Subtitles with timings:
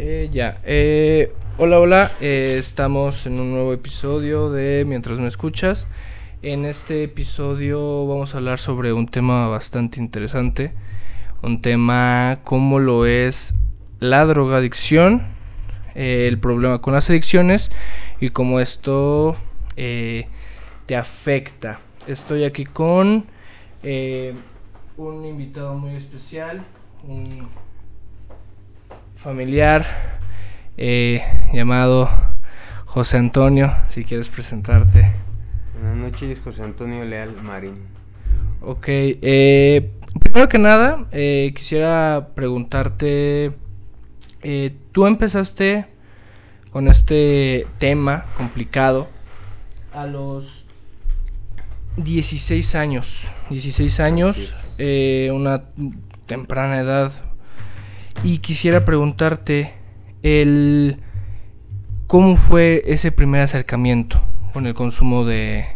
[0.00, 0.60] Eh, ya.
[0.64, 2.12] Eh, hola, hola.
[2.20, 5.88] Eh, estamos en un nuevo episodio de Mientras me escuchas.
[6.40, 10.72] En este episodio vamos a hablar sobre un tema bastante interesante.
[11.42, 13.54] Un tema como lo es
[13.98, 15.26] la drogadicción,
[15.96, 17.72] el problema con las adicciones
[18.20, 19.36] y cómo esto
[19.74, 21.80] te afecta.
[22.06, 23.26] Estoy aquí con
[23.82, 26.62] un invitado muy especial,
[27.02, 27.48] un
[29.18, 29.84] familiar
[30.76, 31.20] eh,
[31.52, 32.08] llamado
[32.84, 35.10] José Antonio, si quieres presentarte.
[35.74, 37.74] Buenas noches, José Antonio Leal Marín.
[38.60, 43.52] Ok, eh, primero que nada, eh, quisiera preguntarte,
[44.92, 45.86] tú empezaste
[46.70, 49.08] con este tema complicado
[49.92, 50.64] a los
[51.96, 54.54] 16 años, 16 años,
[55.32, 55.64] una
[56.26, 57.27] temprana edad,
[58.24, 59.72] y quisiera preguntarte
[60.22, 61.00] el
[62.06, 64.20] cómo fue ese primer acercamiento
[64.52, 65.66] con el consumo de,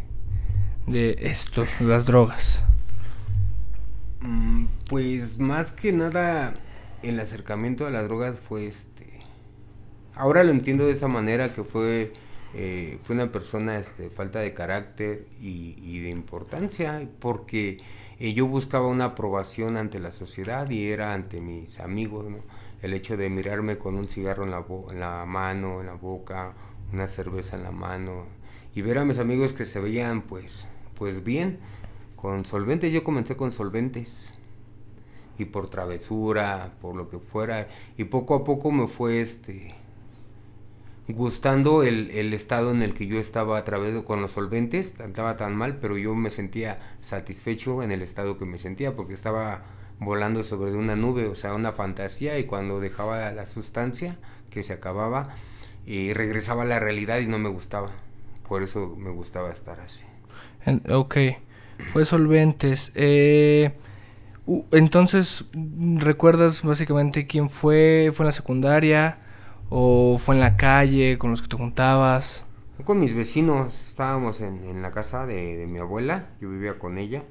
[0.86, 2.64] de esto, las drogas.
[4.20, 6.54] Mm, pues más que nada
[7.02, 9.06] el acercamiento a las drogas fue este.
[10.14, 12.12] Ahora lo entiendo de esa manera que fue
[12.54, 17.78] eh, fue una persona este falta de carácter y, y de importancia porque
[18.22, 22.38] y yo buscaba una aprobación ante la sociedad y era ante mis amigos, ¿no?
[22.80, 26.54] El hecho de mirarme con un cigarro en la, en la mano, en la boca,
[26.92, 28.26] una cerveza en la mano
[28.76, 31.58] y ver a mis amigos que se veían pues, pues bien
[32.14, 32.92] con solventes.
[32.92, 34.38] Yo comencé con solventes
[35.36, 37.66] y por travesura, por lo que fuera
[37.98, 39.74] y poco a poco me fue este
[41.08, 44.98] gustando el, el, estado en el que yo estaba a través de, con los solventes,
[45.00, 49.14] estaba tan mal, pero yo me sentía satisfecho en el estado que me sentía, porque
[49.14, 49.62] estaba
[49.98, 54.16] volando sobre una nube, o sea, una fantasía, y cuando dejaba la sustancia,
[54.50, 55.34] que se acababa,
[55.86, 57.90] y regresaba a la realidad y no me gustaba.
[58.48, 60.02] Por eso me gustaba estar así.
[60.90, 61.16] Ok,
[61.92, 62.92] fue solventes.
[62.94, 63.72] Eh,
[64.70, 65.44] entonces,
[65.96, 68.10] ¿recuerdas básicamente quién fue?
[68.12, 69.18] ¿Fue en la secundaria?
[69.74, 72.44] ¿O fue en la calle con los que te juntabas?
[72.84, 77.22] Con mis vecinos, estábamos en, la casa de, mi abuela, yo vivía con ella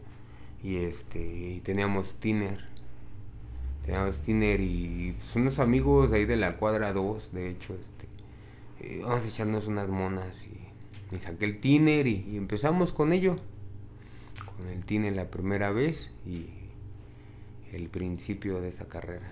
[0.64, 2.66] y este teníamos tiner.
[3.86, 8.08] Teníamos tiner y pues, unos amigos ahí de la cuadra 2, de hecho, este
[8.80, 13.36] eh, vamos a echarnos unas monas y, saqué el tiner y, empezamos con ello.
[14.58, 16.48] Con el tiner la primera vez y
[17.72, 19.32] el principio de esta carrera.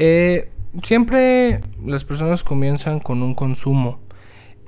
[0.00, 0.48] Eh,
[0.84, 3.98] siempre las personas comienzan con un consumo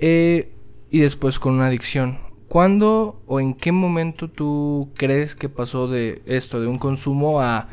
[0.01, 0.53] eh,
[0.91, 2.19] y después con una adicción.
[2.49, 7.69] ¿Cuándo o en qué momento tú crees que pasó de esto, de un consumo a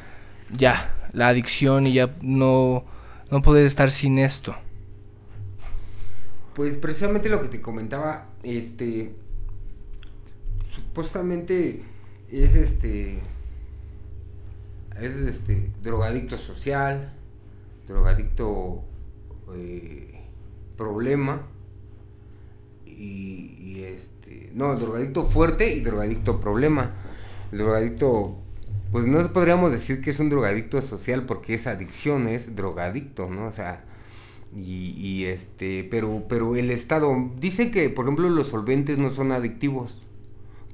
[0.56, 2.86] ya, la adicción y ya no,
[3.32, 4.56] no poder estar sin esto?
[6.54, 9.16] Pues precisamente lo que te comentaba, este,
[10.70, 11.82] supuestamente
[12.32, 13.20] es este,
[15.02, 17.17] es este, drogadicto social,
[17.88, 18.84] drogadicto
[19.56, 20.22] eh,
[20.78, 21.48] problema
[22.86, 26.92] y, este no drogadicto fuerte y drogadicto problema.
[27.52, 28.38] El drogadicto
[28.92, 33.48] pues no podríamos decir que es un drogadicto social porque es adicción es drogadicto no
[33.48, 33.84] o sea
[34.56, 39.32] y, y este pero pero el estado dice que por ejemplo los solventes no son
[39.32, 40.02] adictivos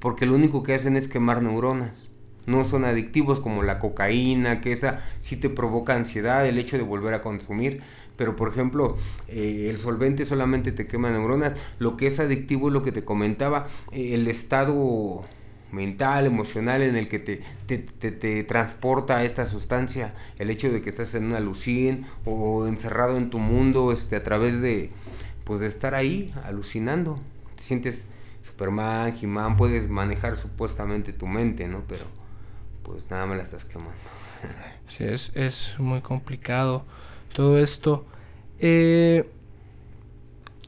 [0.00, 2.10] porque lo único que hacen es quemar neuronas
[2.46, 6.82] no son adictivos como la cocaína, que esa sí te provoca ansiedad, el hecho de
[6.82, 7.82] volver a consumir.
[8.16, 8.96] Pero por ejemplo,
[9.28, 11.54] eh, el solvente solamente te quema neuronas.
[11.78, 15.24] Lo que es adictivo es lo que te comentaba, eh, el estado
[15.72, 20.90] mental, emocional en el que te, te, te, transporta esta sustancia, el hecho de que
[20.90, 24.90] estás en una alucin o encerrado en tu mundo este, a través de,
[25.42, 27.18] pues, de estar ahí alucinando.
[27.56, 28.10] Te sientes
[28.44, 31.82] Superman, He-Man, puedes manejar supuestamente tu mente, ¿no?
[31.88, 32.04] Pero
[32.84, 33.92] pues nada me la estás quemando.
[34.88, 36.84] sí, es, es muy complicado
[37.32, 38.06] todo esto.
[38.58, 39.28] Eh,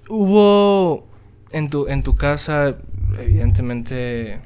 [0.08, 1.06] hubo
[1.52, 2.76] en tu, en tu casa,
[3.18, 4.40] evidentemente, eh,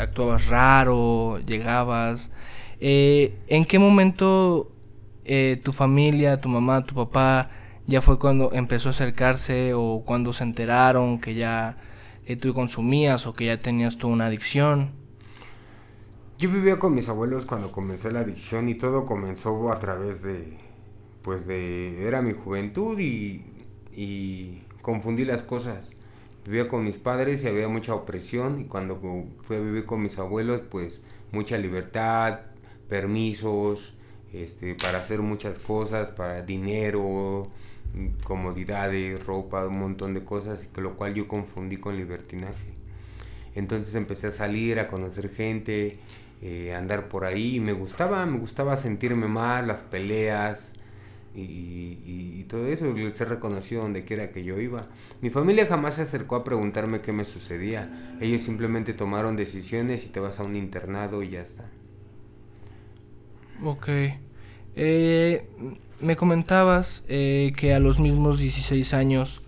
[0.00, 2.30] actuabas raro, llegabas.
[2.80, 4.70] Eh, ¿En qué momento
[5.62, 7.50] tu familia, tu mamá, tu papá,
[7.86, 11.78] ya fue cuando empezó a acercarse o cuando se enteraron que ya
[12.40, 15.03] tú consumías o que ya tenías tú una adicción?
[16.36, 20.58] Yo vivía con mis abuelos cuando comencé la adicción y todo comenzó a través de,
[21.22, 23.44] pues de, era mi juventud y,
[23.92, 25.86] y confundí las cosas.
[26.44, 29.00] Vivía con mis padres y había mucha opresión y cuando
[29.42, 32.40] fui a vivir con mis abuelos, pues mucha libertad,
[32.88, 33.94] permisos,
[34.32, 37.48] este, para hacer muchas cosas, para dinero,
[38.24, 42.74] comodidades, ropa, un montón de cosas, y lo cual yo confundí con libertinaje.
[43.54, 45.98] Entonces empecé a salir, a conocer gente,
[46.44, 50.74] eh, andar por ahí, y me gustaba, me gustaba sentirme mal, las peleas,
[51.34, 54.86] y, todo eso, el ser reconocido donde quiera que yo iba.
[55.22, 58.16] Mi familia jamás se acercó a preguntarme qué me sucedía.
[58.20, 61.64] Ellos simplemente tomaron decisiones y te vas a un internado y ya está.
[63.64, 63.88] Ok.
[64.76, 65.48] Eh,
[66.00, 69.40] me comentabas eh, que a los mismos 16 años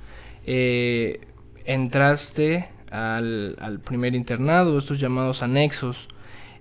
[1.66, 6.08] entraste al, primer internado, estos llamados anexos.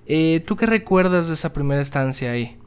[0.05, 2.57] ¿Tú qué recuerdas de esa primera estancia ahí?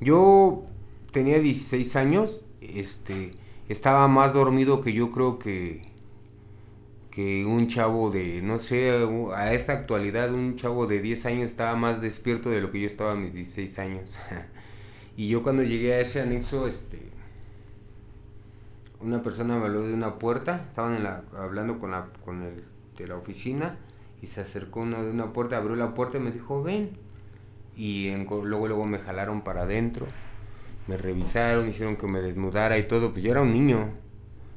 [0.00, 0.64] Yo
[1.10, 3.32] tenía 16 años, este,
[3.68, 5.82] estaba más dormido que yo creo que,
[7.10, 8.92] que un chavo de, no sé,
[9.34, 12.86] a esta actualidad un chavo de 10 años estaba más despierto de lo que yo
[12.86, 14.18] estaba a mis 16 años.
[15.16, 17.00] y yo cuando llegué a ese anexo, este,
[19.00, 21.04] una persona me habló de una puerta, estaban
[21.36, 22.62] hablando con, la, con el
[22.96, 23.78] de la oficina
[24.22, 26.90] y se acercó uno de una puerta, abrió la puerta y me dijo, ven
[27.76, 30.06] y luego luego me jalaron para adentro,
[30.86, 33.90] me revisaron, hicieron que me desnudara y todo, pues yo era un niño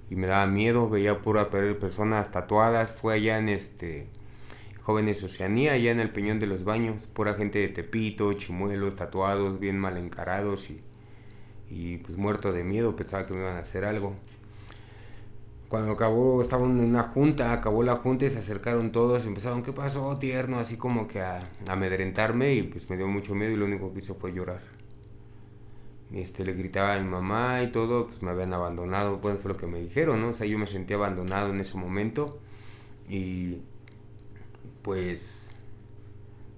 [0.10, 4.08] y me daba miedo, veía pura personas tatuadas, fue allá en este
[4.82, 9.60] Jóvenes Oceanía, allá en el Peñón de los Baños, pura gente de Tepito, chimuelos, tatuados,
[9.60, 10.82] bien mal encarados y,
[11.70, 14.16] y pues muerto de miedo, pensaba que me iban a hacer algo.
[15.69, 19.62] Cuando acabó, estaban en una junta, acabó la junta y se acercaron todos, y empezaron,
[19.62, 20.57] ¿qué pasó, tierno?
[20.57, 24.00] Así como que a, amedrentarme y pues me dio mucho miedo y lo único que
[24.00, 24.62] hice fue llorar.
[26.12, 29.57] Este, le gritaba a mi mamá y todo, pues me habían abandonado, pues fue lo
[29.57, 30.30] que me dijeron, ¿no?
[30.30, 32.39] O sea, yo me sentí abandonado en ese momento
[33.07, 33.62] y
[34.81, 35.56] pues,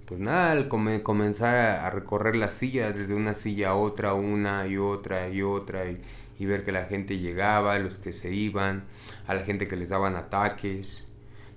[0.06, 4.68] pues nada, al comenzar a, a recorrer las sillas, desde una silla a otra, una
[4.68, 6.02] y otra y otra y
[6.42, 8.86] y ver que la gente llegaba, los que se iban,
[9.28, 11.04] a la gente que les daban ataques.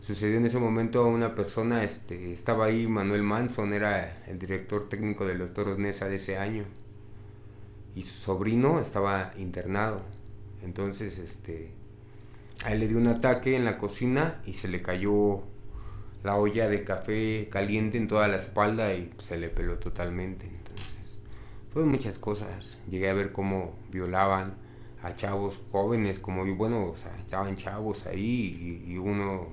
[0.02, 5.24] Sucedió en ese momento una persona, este, estaba ahí Manuel Manson, era el director técnico
[5.24, 6.64] de los Toros Nesa de ese año.
[7.94, 10.02] Y su sobrino estaba internado.
[10.62, 11.70] Entonces, este,
[12.62, 15.44] a él le dio un ataque en la cocina y se le cayó
[16.22, 20.44] la olla de café caliente en toda la espalda y se le peló totalmente.
[20.44, 20.94] Entonces,
[21.72, 22.82] fueron muchas cosas.
[22.90, 24.62] Llegué a ver cómo violaban,
[25.04, 29.48] a chavos jóvenes, como yo, bueno, o sea, estaban chavos ahí y, unos,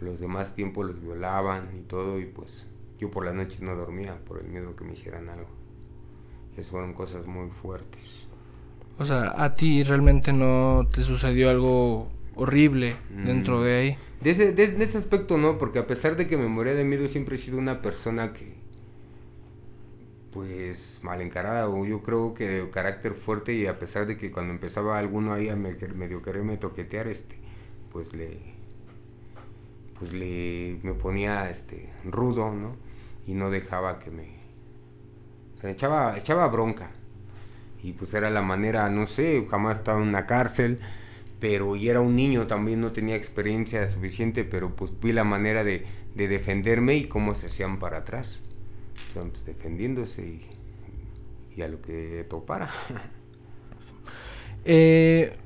[0.00, 2.66] los demás tiempos los violaban y todo, y pues
[3.00, 5.48] yo por la noche no dormía por el miedo que me hicieran algo.
[6.52, 8.26] Esas fueron cosas muy fuertes.
[8.98, 13.96] O sea, a ti realmente no te sucedió algo horrible dentro de ahí.
[14.20, 17.08] De ese, de ese aspecto no, porque a pesar de que me moría de miedo,
[17.08, 18.53] siempre he sido una persona que,
[20.34, 24.32] pues mal encarada o yo creo que de carácter fuerte y a pesar de que
[24.32, 27.36] cuando empezaba alguno ahí a medio quererme toquetear este
[27.92, 28.38] pues le
[29.96, 32.72] pues le me ponía este rudo no
[33.28, 34.24] y no dejaba que me
[35.56, 36.90] o sea, echaba echaba bronca.
[37.82, 40.80] Y pues era la manera no sé jamás estaba en una cárcel
[41.38, 45.62] pero y era un niño también no tenía experiencia suficiente pero pues vi la manera
[45.62, 45.86] de,
[46.16, 48.42] de defenderme y cómo se hacían para atrás
[49.22, 50.40] pues, defendiéndose
[51.56, 52.68] y, a lo que topara.
[54.66, 55.36] Eh,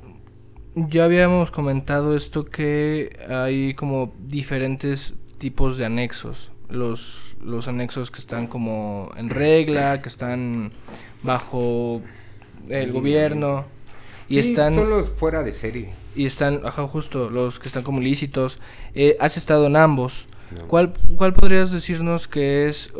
[0.76, 6.52] ya habíamos comentado esto que hay como diferentes tipos de anexos.
[6.68, 10.70] Los, los anexos que están como en regla, que están
[11.24, 12.00] bajo
[12.68, 13.64] el gobierno.
[14.28, 14.76] Y están.
[14.76, 15.90] Son los fuera de serie.
[16.14, 18.58] Y están, ajá, justo, los que están como lícitos.
[18.94, 20.26] Eh, has estado en ambos.
[20.66, 22.92] ¿Cuál, ¿Cuál podrías decirnos que es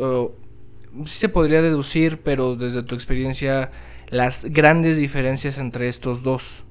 [1.05, 3.71] sí se podría deducir, pero desde tu experiencia,
[4.09, 6.63] las grandes diferencias entre estos dos?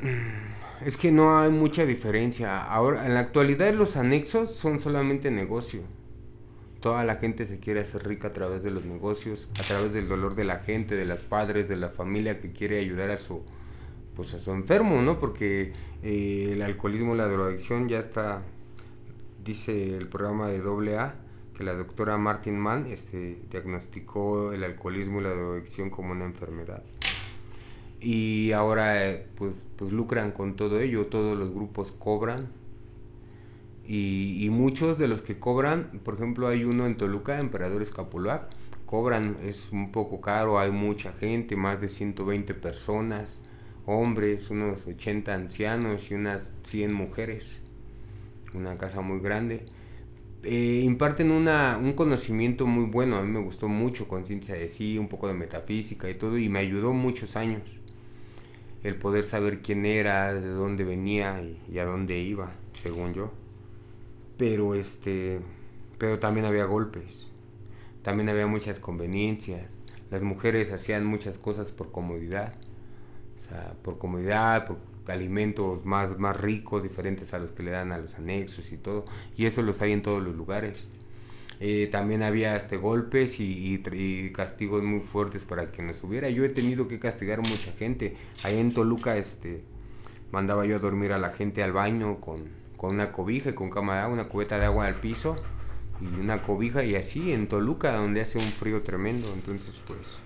[0.00, 2.62] Mm, es que no hay mucha diferencia.
[2.62, 5.82] Ahora, en la actualidad los anexos son solamente negocio.
[6.80, 10.08] Toda la gente se quiere hacer rica a través de los negocios, a través del
[10.08, 13.42] dolor de la gente, de los padres, de la familia que quiere ayudar a su,
[14.16, 15.20] pues a su enfermo, ¿no?
[15.20, 18.42] Porque eh, el alcoholismo, la drogadicción ya está,
[19.44, 20.60] dice el programa de
[20.96, 21.14] AA,
[21.62, 26.82] la doctora Martin Mann este, diagnosticó el alcoholismo y la drogadicción como una enfermedad.
[28.00, 32.48] Y ahora eh, pues, pues lucran con todo ello, todos los grupos cobran.
[33.86, 38.48] Y, muchos de los que cobran, por ejemplo hay uno en Toluca, Emperador Escapular,
[38.86, 43.38] cobran, es un poco caro, hay mucha gente, más de 120 personas,
[43.86, 47.58] hombres, unos 80 ancianos y unas 100 mujeres.
[48.54, 49.64] Una casa muy grande
[50.42, 53.16] eh, imparten una, un conocimiento muy bueno.
[53.16, 56.48] A mí me gustó mucho conciencia de sí, un poco de metafísica y todo, y
[56.48, 57.62] me ayudó muchos años
[58.82, 63.30] el poder saber quién era, de dónde venía y, a dónde iba, según yo.
[64.38, 65.40] Pero este,
[65.98, 67.28] pero también había golpes,
[68.02, 69.76] también había muchas conveniencias.
[70.10, 72.54] Las mujeres hacían muchas cosas por comodidad,
[73.38, 74.78] o sea, por comodidad, por
[75.10, 79.04] alimentos más, más ricos, diferentes a los que le dan a los anexos y todo,
[79.36, 80.86] y eso los hay en todos los lugares.
[81.62, 83.82] Eh, también había este, golpes y,
[84.34, 86.30] castigos muy fuertes para que nos hubiera.
[86.30, 88.16] Yo he tenido que castigar a mucha gente.
[88.42, 89.62] Ahí en Toluca este,
[90.32, 92.44] mandaba yo a dormir a la gente al baño con,
[92.78, 95.36] con una cobija y con cama de agua, una cubeta de agua al piso
[96.00, 99.30] y una cobija y así en Toluca donde hace un frío tremendo.
[99.34, 100.18] Entonces pues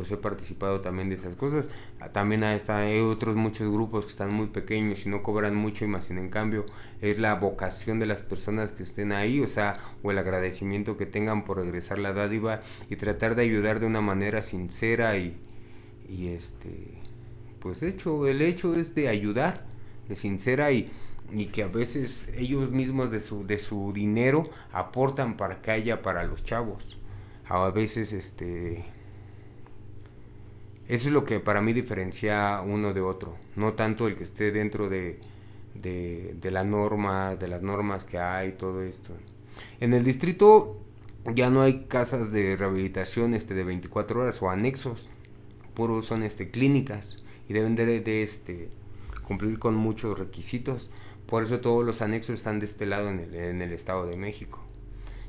[0.00, 1.68] pues he participado también de esas cosas.
[2.14, 6.10] También hay otros muchos grupos que están muy pequeños y no cobran mucho y más
[6.10, 6.64] en cambio
[7.02, 11.04] es la vocación de las personas que estén ahí, o sea, o el agradecimiento que
[11.04, 15.36] tengan por regresar la dádiva y tratar de ayudar de una manera sincera y,
[16.08, 17.02] y este,
[17.58, 19.66] pues hecho, el hecho es de ayudar,
[20.08, 20.90] de sincera y,
[21.30, 26.00] y que a veces ellos mismos de su, de su dinero aportan para que haya
[26.00, 26.96] para los chavos.
[27.50, 28.86] A veces este
[30.90, 34.50] eso es lo que para mí diferencia uno de otro, no tanto el que esté
[34.50, 35.20] dentro de,
[36.42, 39.14] la norma, de las normas que hay, todo esto.
[39.78, 40.80] En el distrito
[41.32, 45.08] ya no hay casas de rehabilitación este, de 24 horas o anexos,
[45.74, 48.70] puros son este, clínicas y deben de, este,
[49.22, 50.90] cumplir con muchos requisitos.
[51.24, 54.16] Por eso todos los anexos están de este lado en el, en el Estado de
[54.16, 54.58] México.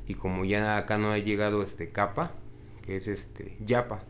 [0.08, 2.34] Y como ya acá no ha llegado este CAPA,
[2.84, 4.06] que es este YAPA,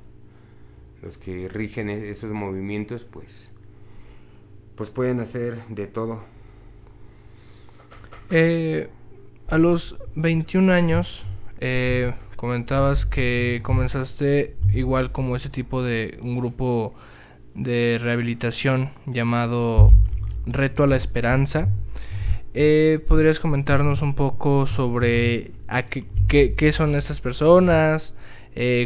[1.03, 3.53] los que rigen e-, esos movimientos, pues,
[4.77, 6.23] pues pueden hacer de todo.
[8.31, 8.89] Eh,
[9.49, 11.25] a los 21 años,
[11.61, 16.95] eh, comentabas que comenzaste igual como ese tipo de un grupo
[17.55, 19.93] de rehabilitación llamado
[20.47, 21.69] Reto a la Esperanza.
[22.55, 25.53] Eh, ¿Podrías comentarnos un poco sobre
[26.29, 28.15] qué, son estas personas?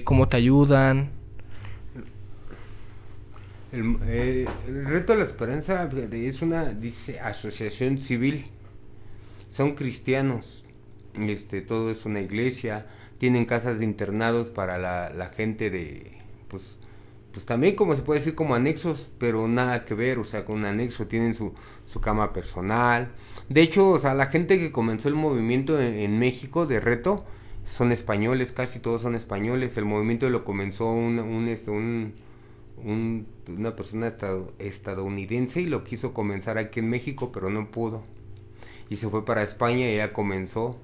[0.05, 1.16] ¿Cómo te ayudan?
[3.77, 8.47] Eh, el, reto de la esperanza es una, dice, asociación civil.
[9.53, 10.65] Son cristianos.
[11.15, 12.87] Este, todo es una iglesia.
[13.19, 16.19] Tienen casas de internados para la, gente de,
[16.49, 16.77] pues,
[17.33, 20.57] pues también como se puede decir como anexos, pero nada que ver, o sea, con
[20.57, 21.55] un anexo tienen su,
[21.87, 23.11] su cama personal.
[23.49, 27.25] De hecho, o sea, la gente que comenzó el movimiento en, México de reto
[27.65, 29.77] son españoles, casi todos son españoles.
[29.77, 32.15] El movimiento lo comenzó un, un, este, un
[32.85, 34.15] una persona
[34.59, 38.03] estadounidense y lo quiso comenzar aquí en México, pero no pudo.
[38.89, 40.79] Y se fue para España y ya comenzó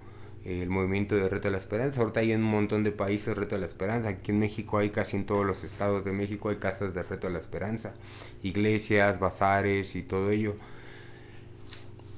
[0.44, 2.00] el movimiento de Reto de la Esperanza.
[2.00, 4.08] Ahorita hay en un montón de países Reto de la Esperanza.
[4.08, 7.28] Aquí en México hay casi en todos los estados de México hay casas de Reto
[7.28, 7.94] de la Esperanza.
[8.42, 10.56] Iglesias, bazares y todo ello.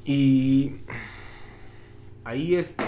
[0.07, 0.77] Y
[2.25, 2.85] ahí este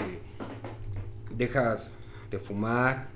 [1.35, 1.93] dejas
[2.31, 3.09] de fumar,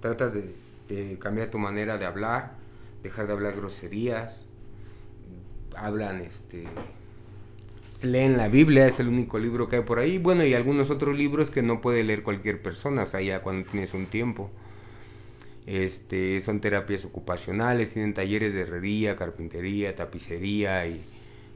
[0.00, 2.61] tratas de cambiar tu manera de hablar
[3.02, 4.46] dejar de hablar groserías,
[5.76, 6.64] hablan, este,
[8.02, 11.16] leen la Biblia, es el único libro que hay por ahí, bueno, y algunos otros
[11.16, 14.50] libros que no puede leer cualquier persona, o sea, ya cuando tienes un tiempo.
[15.64, 21.04] Este, son terapias ocupacionales, tienen talleres de herrería, carpintería, tapicería y,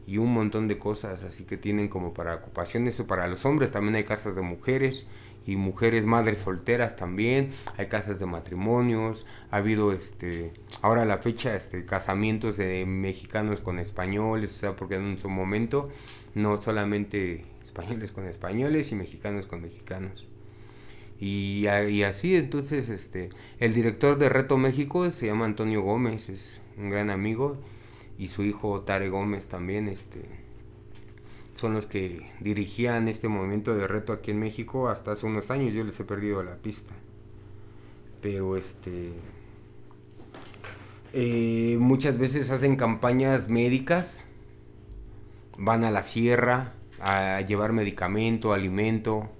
[0.07, 3.73] y un montón de cosas, así que tienen como para ocupaciones, o para los hombres
[3.73, 5.07] también hay casas de mujeres,
[5.47, 11.55] y mujeres madres solteras también, hay casas de matrimonios, ha habido este ahora la fecha
[11.55, 15.88] este casamientos de mexicanos con españoles, o sea, porque en su momento
[16.35, 20.26] no solamente españoles con españoles y mexicanos con mexicanos.
[21.19, 26.62] Y, y, así entonces este el director de Reto México se llama Antonio Gómez, es
[26.76, 27.57] un gran amigo
[28.19, 30.46] y su hijo Tare Gómez también este
[31.57, 35.73] son los que dirigían este movimiento de reto aquí en México hasta hace unos años.
[35.75, 36.95] Yo les he perdido la pista.
[38.21, 39.13] Pero este.
[41.15, 44.27] Eh, muchas veces hacen campañas médicas.
[45.59, 49.31] Van a la sierra a llevar medicamento, alimento.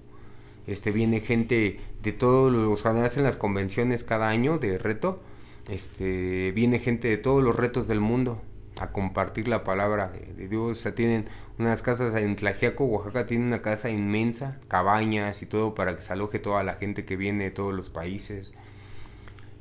[0.67, 2.81] Este viene gente de todos los.
[2.81, 5.21] Cuando hacen las convenciones cada año de reto.
[5.69, 8.41] Este viene gente de todos los retos del mundo
[8.79, 10.79] a compartir la palabra de Dios.
[10.79, 11.27] O sea, tienen
[11.59, 16.13] unas casas en Tlajiaco, Oaxaca, tiene una casa inmensa, cabañas y todo para que se
[16.13, 18.53] aloje toda la gente que viene de todos los países.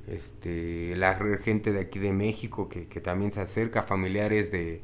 [0.07, 4.81] Este, la gente de aquí de México que, también se acerca, familiares de,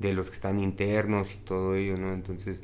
[0.00, 2.12] los que están internos y todo ello, ¿no?
[2.12, 2.60] Entonces,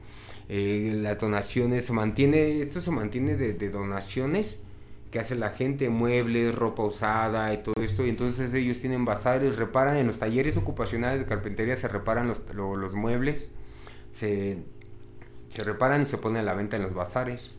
[0.48, 4.60] Eh, las donaciones se mantiene, esto se mantiene de, de, donaciones
[5.16, 8.04] que hace la gente, muebles, ropa usada y todo esto.
[8.04, 12.42] Y entonces ellos tienen bazares, reparan en los talleres ocupacionales de carpintería, se reparan los,
[12.54, 13.50] los muebles,
[14.10, 14.58] se,
[15.48, 17.54] se reparan y se ponen a la venta en los bazares.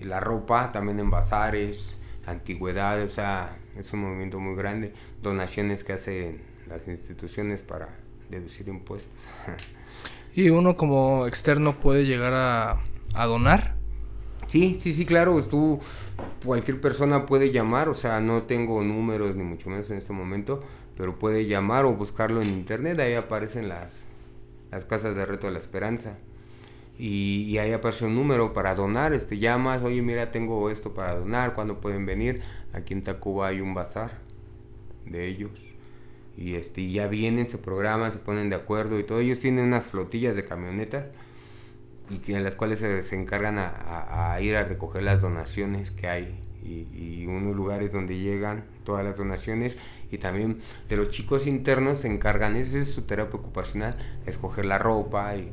[0.00, 4.92] Y la ropa también en bazares, antigüedad, o sea, es un movimiento muy grande.
[5.22, 7.86] Donaciones que hacen las instituciones para
[8.30, 9.30] deducir impuestos.
[10.34, 12.80] ¿Y uno como externo puede llegar a,
[13.14, 13.75] a donar?
[14.46, 15.80] Sí, sí, sí, claro, tú,
[16.44, 20.60] cualquier persona puede llamar, o sea, no tengo números ni mucho menos en este momento,
[20.96, 24.08] pero puede llamar o buscarlo en internet, ahí aparecen las,
[24.70, 26.16] las casas de reto de la esperanza.
[26.98, 31.16] Y, y, ahí aparece un número para donar, este llamas, oye mira tengo esto para
[31.16, 32.40] donar, ¿cuándo pueden venir?
[32.72, 34.12] Aquí en Tacuba hay un bazar
[35.04, 35.66] de ellos
[36.36, 39.20] y este ya vienen, se programan, se ponen de acuerdo y todo.
[39.20, 41.06] Ellos tienen unas flotillas de camionetas
[42.08, 46.40] y que, en las cuales se, encargan a, ir a recoger las donaciones que hay
[46.62, 49.78] y, y, unos lugares donde llegan todas las donaciones
[50.10, 53.96] y también de los chicos internos se encargan, esa es su terapia ocupacional,
[54.26, 55.52] escoger la ropa y,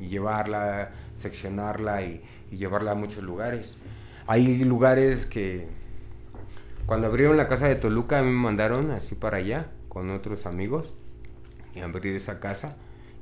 [0.00, 3.78] llevarla, seccionarla y, y llevarla a muchos lugares.
[4.26, 5.68] Hay lugares que
[6.86, 10.92] cuando abrieron la casa de Toluca me mandaron así para allá con otros amigos
[11.74, 12.76] y abrir esa casa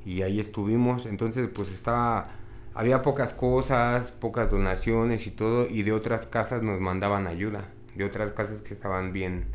[0.05, 1.05] y ahí estuvimos.
[1.05, 2.27] Entonces pues estaba,
[2.73, 8.05] había pocas cosas, pocas donaciones y todo y de otras casas nos mandaban ayuda, de
[8.05, 9.45] otras casas que estaban bien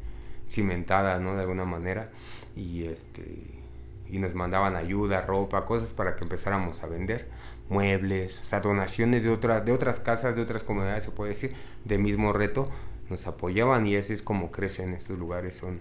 [0.48, 1.34] cimentadas, ¿no?
[1.34, 2.10] De alguna manera
[2.54, 3.62] y este
[4.08, 7.28] y nos mandaban ayuda, ropa, cosas para que empezáramos a vender,
[7.68, 11.54] muebles, o sea, donaciones de otras de otras casas, de otras comunidades se puede decir,
[11.84, 12.66] de mismo reto,
[13.10, 15.80] nos apoyaban y así es como crecen estos lugares, son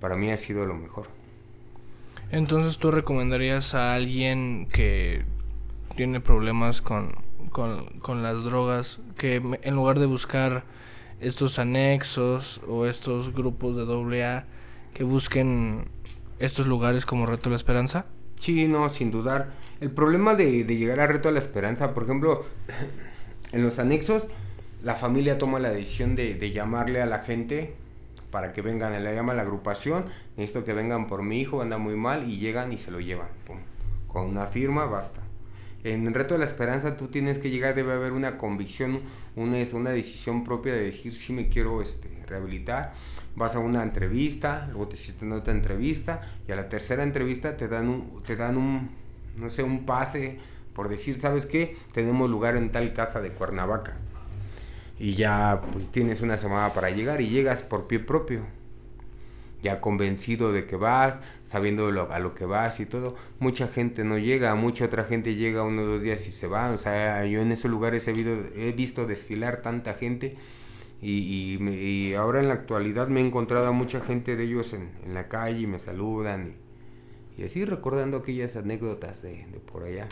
[0.00, 1.06] para mí ha sido lo mejor.
[2.30, 5.24] Entonces tú recomendarías a alguien que
[5.96, 7.14] tiene problemas con,
[7.50, 10.64] con, las drogas que en lugar de buscar
[11.20, 14.46] estos anexos o estos grupos de doble A
[14.94, 15.88] que busquen
[16.38, 18.06] estos lugares como Reto a la Esperanza?
[18.36, 19.50] Sí, no, sin dudar.
[19.80, 22.44] El problema de, de llegar a Reto a la Esperanza, por ejemplo,
[23.52, 24.24] en los anexos,
[24.82, 27.74] la familia toma la decisión de, de llamarle a la gente
[28.30, 31.94] para que vengan, le llama la agrupación, necesito que vengan por mi hijo, anda muy
[31.94, 33.28] mal, y llegan y se lo llevan,
[34.08, 35.20] con una firma basta.
[35.84, 39.00] En el reto de la esperanza tú tienes que llegar, debe haber una convicción,
[39.34, 42.94] una, una decisión propia de decir si me quiero este, rehabilitar.
[43.34, 47.66] Vas a una entrevista, luego te hiciste otra entrevista y a la tercera entrevista te
[47.66, 48.90] dan un, te dan un,
[49.36, 50.38] no sé, un pase
[50.72, 51.76] por decir, ¿sabes qué?
[51.92, 53.96] Tenemos lugar en tal casa de Cuernavaca
[54.98, 58.42] y ya pues tienes una semana para llegar y llegas por pie propio.
[59.62, 63.14] Ya convencido de que vas, sabiendo a lo que vas y todo.
[63.38, 66.70] Mucha gente no llega, mucha otra gente llega uno o dos días y se va.
[66.70, 68.12] O sea, yo en esos lugares he,
[68.56, 70.36] he visto desfilar tanta gente
[71.02, 75.14] y, ahora en la actualidad me he encontrado a mucha gente de ellos en, en
[75.14, 76.54] la calle y me saludan.
[77.36, 80.06] Y, así recordando aquellas anécdotas de, de por allá.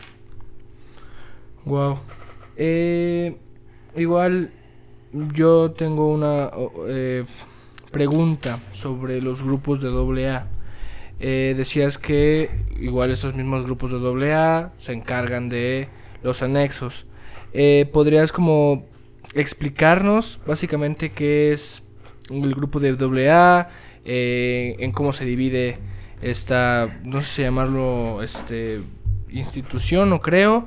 [1.63, 1.99] Wow.
[2.57, 3.37] Eh,
[3.95, 4.51] igual
[5.33, 6.51] yo tengo una
[6.87, 7.23] eh,
[7.91, 10.47] pregunta sobre los grupos de AA.
[11.19, 12.49] Eh, decías que
[12.79, 15.89] igual estos mismos grupos de AA se encargan de
[16.23, 17.05] los anexos.
[17.53, 18.85] Eh, ¿Podrías como
[19.35, 21.83] explicarnos básicamente qué es
[22.29, 23.69] el grupo de AA,
[24.03, 25.77] en cómo se divide
[26.21, 28.81] esta, no sé si llamarlo, este,
[29.29, 30.65] institución, no creo,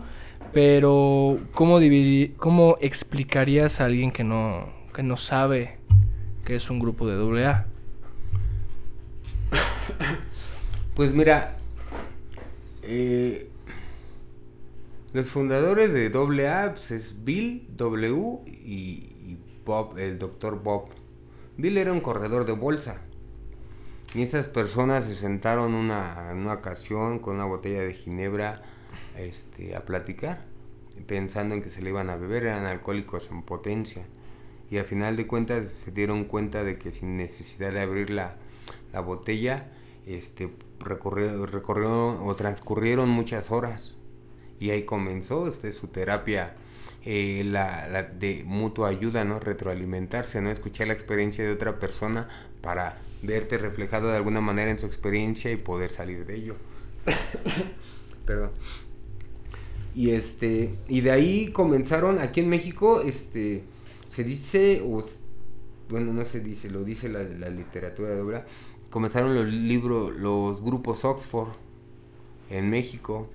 [0.53, 5.79] pero, ¿cómo, dividir, ¿cómo explicarías a alguien que no, que no sabe
[6.45, 7.67] que es un grupo de AA?
[10.95, 11.59] Pues mira,
[12.83, 13.51] eh,
[15.13, 20.91] los fundadores de AA pues, es Bill W y, Bob, el doctor Bob.
[21.57, 23.01] Bill era un corredor de bolsa.
[24.15, 28.63] Y esas personas se sentaron una, en una ocasión con una botella de ginebra
[29.17, 30.45] este, a platicar,
[31.09, 34.05] pensando en que se le iban a beber, eran alcohólicos en potencia.
[34.71, 38.37] Y al final de cuentas se dieron cuenta de que sin necesidad de abrir la,
[38.93, 39.71] la botella,
[40.07, 40.51] este,
[40.81, 43.97] recorrió o transcurrieron muchas horas.
[44.61, 46.55] Y ahí comenzó este, su terapia
[47.05, 49.39] eh, la, la, de mutua ayuda, ¿no?
[49.39, 50.51] Retroalimentarse, ¿no?
[50.51, 52.29] Escuchar la experiencia de otra persona
[52.63, 56.57] para verte reflejado de alguna manera en su experiencia y poder salir de ello.
[58.27, 58.51] Perdón.
[59.95, 63.65] Y este, y de ahí comenzaron aquí en México, este,
[64.15, 65.03] se dice, o,
[65.89, 68.47] bueno, no se dice, lo dice la, literatura de obra,
[68.89, 71.49] comenzaron los libros, los grupos Oxford
[72.49, 73.29] en México.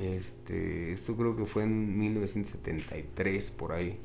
[0.00, 3.98] Este, esto creo que fue en 1973 por ahí.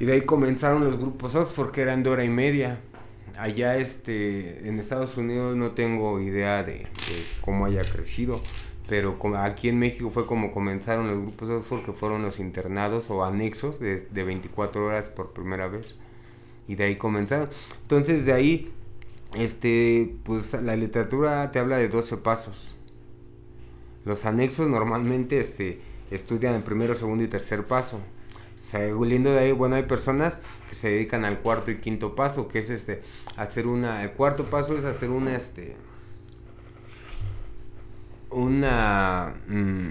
[0.00, 2.80] Y de ahí comenzaron los grupos Oxford que eran de hora y media.
[3.36, 6.86] Allá este, en Estados Unidos no tengo idea de,
[7.42, 8.40] cómo haya crecido,
[8.88, 13.24] pero aquí en México fue como comenzaron los grupos Oxford que fueron los internados o
[13.24, 15.96] anexos de, de 24 horas por primera vez.
[16.68, 17.48] Y de ahí comenzaron.
[17.82, 18.72] Entonces de ahí,
[19.36, 22.76] este, pues la literatura te habla de 12 pasos.
[24.04, 28.00] Los anexos normalmente este, estudian el primero, segundo y tercer paso.
[28.54, 32.58] Saliendo de ahí, bueno, hay personas que se dedican al cuarto y quinto paso, que
[32.58, 33.02] es este,
[33.36, 35.74] hacer una, el cuarto paso es hacer una, este,
[38.34, 39.88] una, mm,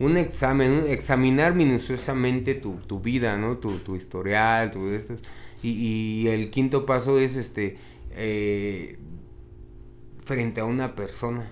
[0.00, 3.58] un examen, examinar minuciosamente tu, tu, vida, ¿no?
[3.58, 5.16] Tu, tu historial, tu esto.
[5.62, 7.78] Y, el quinto paso es, este,
[8.12, 8.98] eh,
[10.24, 11.50] frente a una persona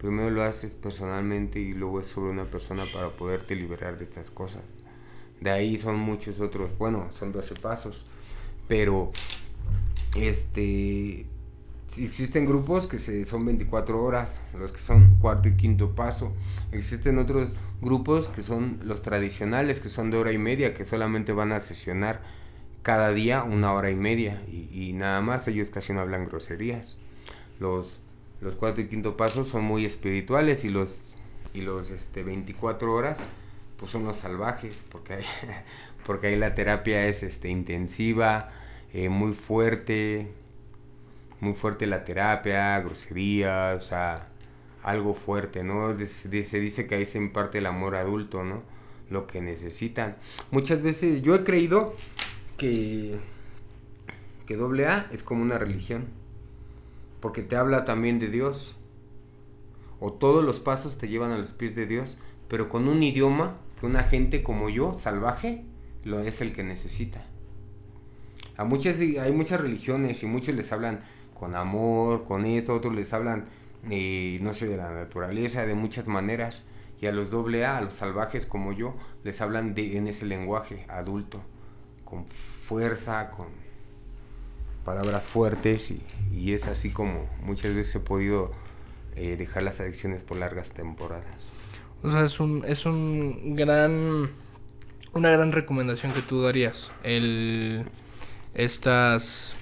[0.00, 4.30] primero lo haces personalmente y luego es sobre una persona para poderte liberar de estas
[4.30, 4.62] cosas.
[5.40, 8.06] De ahí son muchos otros, bueno, son 12 pasos,
[8.66, 9.12] pero
[10.16, 11.26] este
[11.98, 16.32] existen grupos que se, son 24 horas, los que son cuarto y quinto paso.
[16.72, 21.32] Existen otros grupos que son los tradicionales, que son de hora y media, que solamente
[21.32, 22.22] van a sesionar
[22.82, 26.96] cada día una hora y media y, nada más, ellos casi no hablan groserías.
[27.58, 28.00] Los
[28.40, 31.02] los cuarto y quinto pasos son muy espirituales y los,
[31.52, 33.24] y los este, 24 horas
[33.76, 35.24] pues son los salvajes, porque ahí,
[36.06, 38.50] porque ahí la terapia es este, intensiva,
[38.92, 40.32] eh, muy fuerte,
[41.40, 44.26] muy fuerte la terapia, grosería, o sea,
[44.82, 45.96] algo fuerte, ¿no?
[45.98, 46.28] Se
[46.60, 48.62] dice que ahí se imparte el amor adulto, ¿no?
[49.08, 50.16] Lo que necesitan.
[50.50, 51.94] Muchas veces yo he creído
[52.56, 53.18] que,
[54.46, 56.20] que AA es como una religión
[57.20, 58.76] porque te habla también de Dios.
[60.00, 63.58] O todos los pasos te llevan a los pies de Dios, pero con un idioma
[63.78, 65.64] que una gente como yo, salvaje,
[66.04, 67.26] lo es el que necesita.
[68.56, 71.00] A muchas, hay muchas religiones y muchos les hablan
[71.40, 73.46] con amor, con esto, otros les hablan,
[73.90, 76.64] eh, no sé, de la naturaleza, de muchas maneras.
[77.00, 80.26] Y a los doble A, a los salvajes como yo, les hablan de, en ese
[80.26, 81.40] lenguaje adulto,
[82.04, 83.46] con fuerza, con
[84.84, 85.94] palabras fuertes
[86.32, 88.50] y, es así como muchas veces he podido
[89.14, 91.48] eh, dejar las adicciones por largas temporadas.
[92.02, 94.30] O sea, es un, es un gran,
[95.14, 96.90] una gran recomendación que tú darías.
[97.02, 97.86] El,
[98.54, 99.56] estas,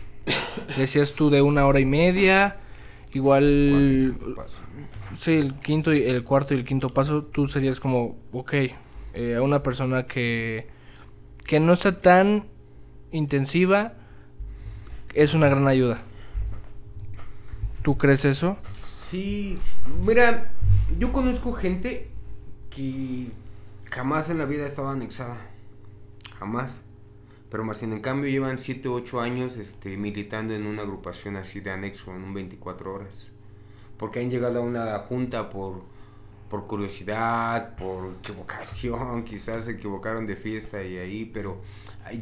[0.77, 2.59] decías tú de una hora y media,
[3.13, 4.17] igual,
[5.17, 8.55] sí, el quinto y el cuarto y el quinto paso, tú serías como, ok,
[9.15, 10.69] eh, a una persona que,
[11.45, 12.45] que no está tan
[13.13, 13.95] intensiva,
[15.15, 16.03] es una gran ayuda.
[17.83, 18.57] ¿Tú crees eso?
[18.61, 19.59] Sí,
[20.05, 20.51] mira,
[20.99, 22.09] yo conozco gente
[22.71, 23.29] que
[23.91, 25.37] jamás en la vida estaba anexada.
[26.39, 26.83] Jamás.
[27.51, 31.61] Pero más en cambio llevan 7 o 8 años este, militando en una agrupación así
[31.61, 33.29] de anexo, en un 24 horas.
[33.97, 35.83] Porque han llegado a una junta por,
[36.51, 41.61] por curiosidad, por equivocación, quizás se equivocaron de fiesta y ahí, pero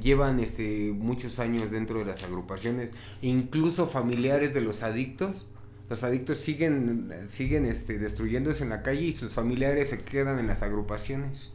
[0.01, 5.49] llevan este, muchos años dentro de las agrupaciones, incluso familiares de los adictos.
[5.89, 10.49] Los adictos siguen, siguen este, destruyéndose en la calle y sus familiares se quedan en
[10.49, 11.53] las agrupaciones.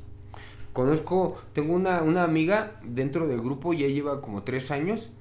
[0.74, 5.12] Conozco, tengo una, una amiga dentro del grupo, ya lleva como tres años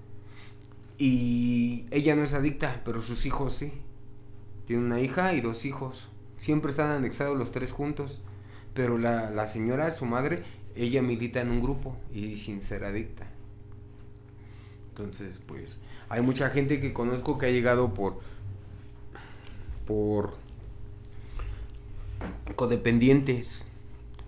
[0.98, 3.72] y ella no es adicta, pero sus hijos sí.
[4.66, 6.08] Tiene una hija y dos hijos.
[6.36, 8.20] Siempre están anexados los tres juntos.
[8.74, 10.44] Pero la, la señora, su madre,
[10.76, 13.26] ella milita en un grupo y sin ser adicta.
[14.90, 18.20] Entonces, pues, hay mucha gente que conozco que ha llegado por
[19.86, 20.34] por
[22.54, 23.66] codependientes,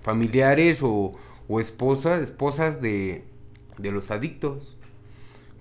[0.02, 1.14] familiares o,
[1.48, 3.24] o esposas, esposas de,
[3.78, 4.76] de los adictos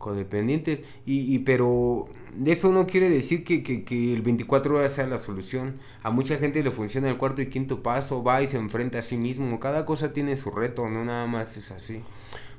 [0.01, 0.81] codependientes.
[1.05, 2.09] Y, y, pero
[2.45, 5.79] eso no quiere decir que, que, que, el 24 horas sea la solución.
[6.03, 9.01] A mucha gente le funciona el cuarto y quinto paso, va y se enfrenta a
[9.01, 9.59] sí mismo.
[9.59, 12.01] Cada cosa tiene su reto, no nada más es así.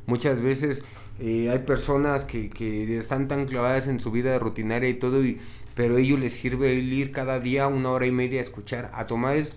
[0.06, 0.84] Muchas veces
[1.20, 5.20] eh, hay personas que, que, están tan clavadas en su vida rutinaria y todo,
[5.74, 8.90] pero a ellos les sirve el ir cada día una hora y media a escuchar,
[8.94, 9.54] a tomar es,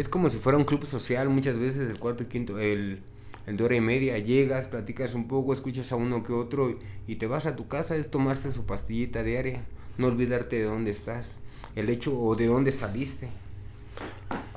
[0.00, 3.02] es como si fuera un club social muchas veces el cuarto y quinto, el
[3.46, 7.16] el de hora y media, llegas, platicas un poco, escuchas a uno que otro y
[7.16, 9.62] te vas a tu casa, es tomarse su pastillita diaria,
[9.98, 11.40] no olvidarte de dónde estás,
[11.74, 13.28] el hecho o de dónde saliste.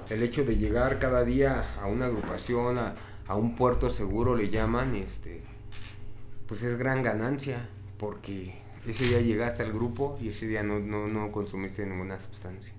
[0.09, 4.49] El hecho de llegar cada día a una agrupación, a, a un puerto seguro le
[4.49, 5.41] llaman, este,
[6.45, 8.53] pues es gran ganancia, porque
[8.85, 12.73] ese día llegaste al grupo y ese día no, no, no consumiste ninguna sustancia.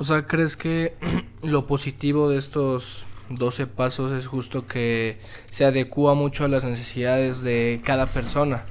[0.00, 0.94] O sea, ¿crees que
[1.42, 7.42] lo positivo de estos 12 pasos es justo que se adecua mucho a las necesidades
[7.42, 8.64] de cada persona?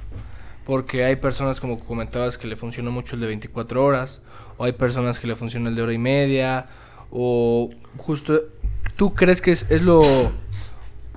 [0.66, 4.22] Porque hay personas, como comentabas, que le funciona mucho el de 24 horas,
[4.58, 6.66] o hay personas que le funciona el de hora y media,
[7.12, 8.40] o justo,
[8.96, 10.02] ¿tú crees que es, es lo,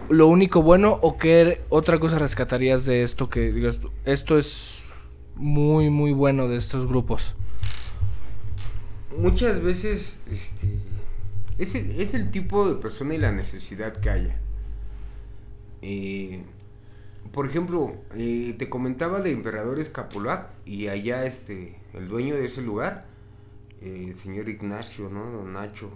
[0.10, 4.84] lo único bueno o qué otra cosa rescatarías de esto que digas, esto es
[5.34, 7.34] muy, muy bueno de estos grupos?
[9.18, 10.68] Muchas veces este,
[11.58, 14.40] es, el, es el tipo de persona y la necesidad que haya.
[15.82, 16.44] Eh,
[17.32, 22.62] por ejemplo, eh, te comentaba de Emperador Escapulac y allá este, el dueño de ese
[22.62, 23.06] lugar,
[23.82, 25.30] eh, el señor Ignacio, ¿no?
[25.32, 25.90] Don Nacho,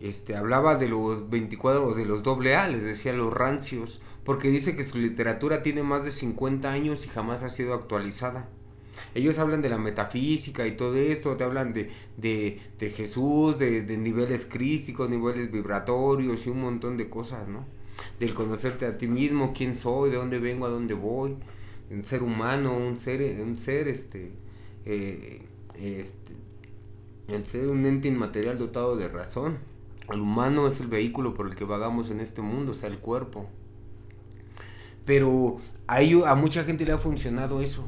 [0.00, 4.76] este, hablaba de los 24, de los doble A, les decía los rancios, porque dice
[4.76, 8.48] que su literatura tiene más de 50 años y jamás ha sido actualizada.
[9.14, 13.82] Ellos hablan de la metafísica y todo esto, te hablan de, de, de Jesús, de,
[13.82, 17.64] de, niveles crísticos, niveles vibratorios y un montón de cosas, ¿no?
[18.18, 21.36] Del conocerte a ti mismo, quién soy, de dónde vengo, a dónde voy,
[21.90, 24.32] un ser humano, un ser, un ser, este,
[24.84, 25.42] eh,
[25.80, 26.32] este,
[27.28, 29.58] el ser un ente inmaterial dotado de razón.
[30.12, 32.98] El humano es el vehículo por el que vagamos en este mundo, o sea, el
[32.98, 33.48] cuerpo.
[35.04, 37.84] Pero a, ello, a mucha gente le ha funcionado eso.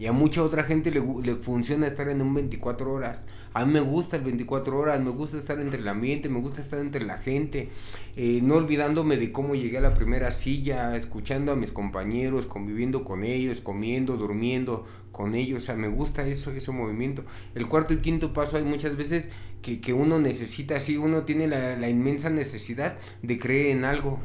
[0.00, 3.26] Y a mucha otra gente le, le, funciona estar en un 24 horas.
[3.52, 6.62] A mí me gusta el 24 horas, me gusta estar entre el ambiente, me gusta
[6.62, 7.68] estar entre la gente,
[8.16, 13.04] eh, no olvidándome de cómo llegué a la primera silla, escuchando a mis compañeros, conviviendo
[13.04, 15.64] con ellos, comiendo, durmiendo con ellos.
[15.64, 17.22] O sea, me gusta eso, ese movimiento.
[17.54, 21.46] El cuarto y quinto paso hay muchas veces que, que uno necesita, así uno tiene
[21.46, 24.18] la, la inmensa necesidad de creer en algo,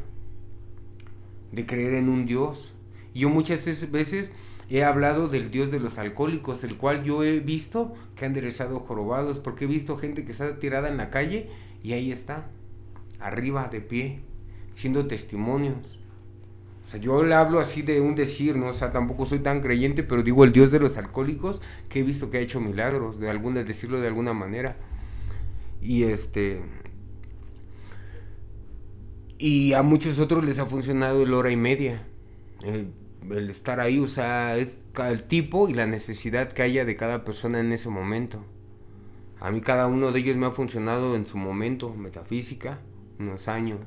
[1.52, 2.72] de creer en un Dios.
[3.14, 4.32] Yo muchas veces
[4.70, 8.80] He hablado del Dios de los alcohólicos, el cual yo he visto que han enderezado
[8.80, 11.50] jorobados, porque he visto gente que está tirada en la calle
[11.84, 12.50] y ahí está,
[13.20, 14.22] arriba, de pie,
[14.72, 16.00] siendo testimonios.
[16.86, 18.68] O sea, yo le hablo así de un decir, ¿no?
[18.68, 22.04] O sea, tampoco soy tan creyente, pero digo el Dios de los alcohólicos que he
[22.04, 24.78] visto que ha hecho milagros, de alguna, decirlo de alguna manera.
[25.82, 26.62] Y este.
[29.38, 32.04] Y a muchos otros les ha funcionado el hora y media.
[33.32, 37.24] El estar ahí, o sea, es el tipo y la necesidad que haya de cada
[37.24, 38.44] persona en ese momento.
[39.40, 42.80] A mí cada uno de ellos me ha funcionado en su momento, metafísica,
[43.20, 43.80] unos años.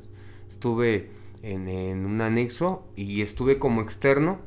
[0.48, 1.10] Estuve
[1.42, 4.38] en, un anexo y estuve como externo,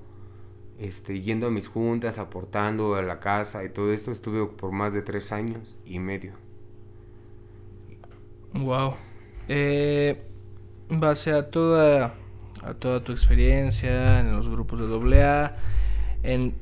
[0.80, 4.12] este, yendo a mis juntas, aportando a la casa y todo esto.
[4.12, 6.34] Estuve por más de tres años y medio.
[8.54, 8.96] Wow.
[9.48, 10.22] Eh,
[10.90, 12.16] base a toda
[12.64, 15.56] a toda tu experiencia en los grupos de AA,
[16.24, 16.54] en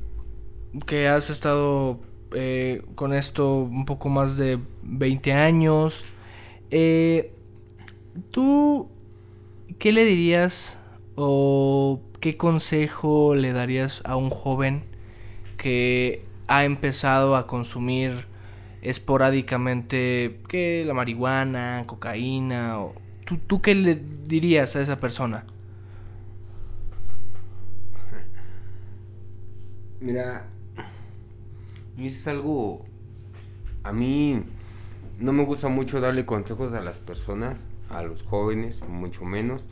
[0.86, 2.00] que has estado
[2.32, 6.04] eh, con esto un poco más de 20 años.
[6.70, 7.32] Eh,
[8.30, 8.88] ¿Tú
[9.78, 10.78] qué le dirías
[11.16, 14.84] o qué consejo le darías a un joven
[15.56, 18.26] que ha empezado a consumir
[18.82, 22.80] esporádicamente que la marihuana, cocaína?
[22.80, 25.44] O, ¿tú, ¿Tú qué le dirías a esa persona?
[30.00, 30.46] Mira,
[31.98, 32.86] es algo...
[33.82, 34.42] A mí
[35.18, 39.66] no me gusta mucho darle consejos a las personas, a los jóvenes, mucho menos,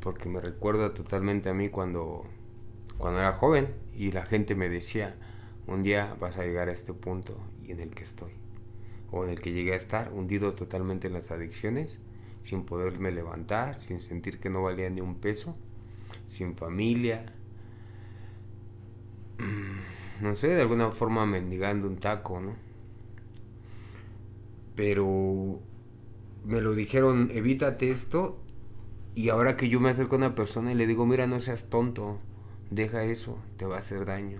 [0.00, 2.26] porque me recuerda totalmente a mí cuando,
[2.98, 5.16] cuando era joven y la gente me decía,
[5.66, 8.32] un día vas a llegar a este punto y en el que estoy,
[9.10, 11.98] o en el que llegué a estar hundido totalmente en las adicciones,
[12.42, 15.56] sin poderme levantar, sin sentir que no valía ni un peso,
[16.28, 17.33] sin familia,
[20.20, 22.54] no sé, de alguna forma mendigando un taco, ¿no?
[24.74, 25.60] Pero
[26.44, 28.40] me lo dijeron, evítate esto.
[29.14, 31.70] Y ahora que yo me acerco a una persona y le digo, mira, no seas
[31.70, 32.18] tonto,
[32.70, 34.38] deja eso, te va a hacer daño.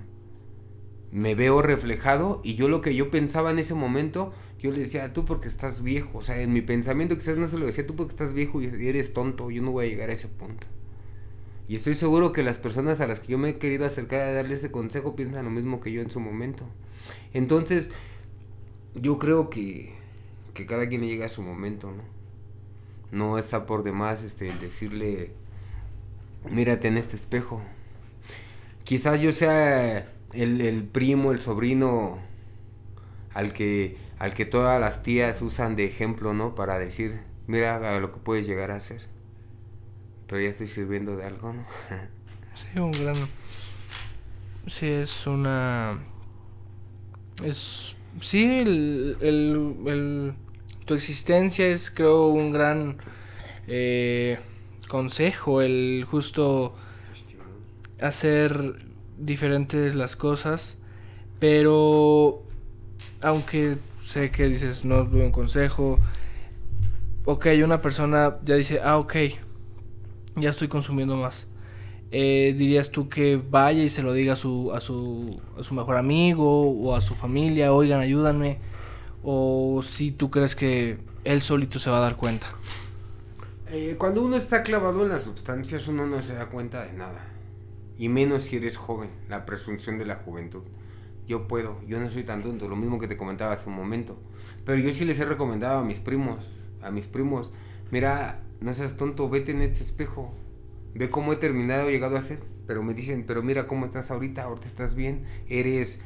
[1.13, 5.13] Me veo reflejado y yo lo que yo pensaba en ese momento, yo le decía,
[5.13, 6.19] tú porque estás viejo.
[6.19, 8.67] O sea, en mi pensamiento quizás no se lo decía, tú porque estás viejo y
[8.67, 10.67] eres tonto, yo no voy a llegar a ese punto.
[11.67, 14.33] Y estoy seguro que las personas a las que yo me he querido acercar a
[14.33, 16.67] darle ese consejo piensan lo mismo que yo en su momento.
[17.33, 17.91] Entonces,
[18.95, 19.95] yo creo que,
[20.53, 22.03] que cada quien le llega a su momento, ¿no?
[23.13, 25.33] No está por demás este, decirle,
[26.51, 27.63] mírate en este espejo.
[28.83, 32.19] Quizás yo sea el, primo, el sobrino
[33.33, 36.55] al que, al que todas las tías usan de ejemplo, ¿no?
[36.55, 39.14] Para decir, mira lo que puedes llegar a hacer.
[40.27, 41.67] Pero ya estoy sirviendo de algo, ¿no?
[42.55, 43.17] sí, un gran...
[44.67, 45.99] Sí, es una...
[47.43, 50.35] Es sí, el, el, el,
[50.85, 52.99] tu existencia es creo un gran
[53.67, 54.39] eh,
[54.89, 56.75] consejo, el justo
[58.01, 58.77] hacer
[59.19, 60.79] diferentes las cosas,
[61.39, 62.43] pero
[63.23, 65.99] aunque sé que dices no es buen consejo,
[67.25, 69.15] ok, una persona ya dice, ah, ok,
[70.37, 71.47] ya estoy consumiendo más.
[72.11, 75.75] Eh, dirías tú que vaya y se lo diga a su, a su, a su
[75.75, 78.59] mejor amigo o a su familia, oigan, ayúdanme,
[79.23, 82.47] o si tú crees que él solito se va a dar cuenta.
[83.69, 87.27] Eh, cuando uno está clavado en las sustancias, uno no se da cuenta de nada.
[87.99, 90.63] Y menos si eres joven, la presunción de la juventud.
[91.27, 94.17] Yo puedo, yo no soy tan tonto, lo mismo que te comentaba hace un momento.
[94.65, 97.53] Pero yo sí les he recomendado a mis primos, a mis primos,
[97.91, 100.33] mira, no seas tonto, vete en este espejo,
[100.95, 102.39] ve cómo he terminado, llegado a ser.
[102.67, 106.03] Pero me dicen, pero mira cómo estás ahorita, ahorita estás bien, eres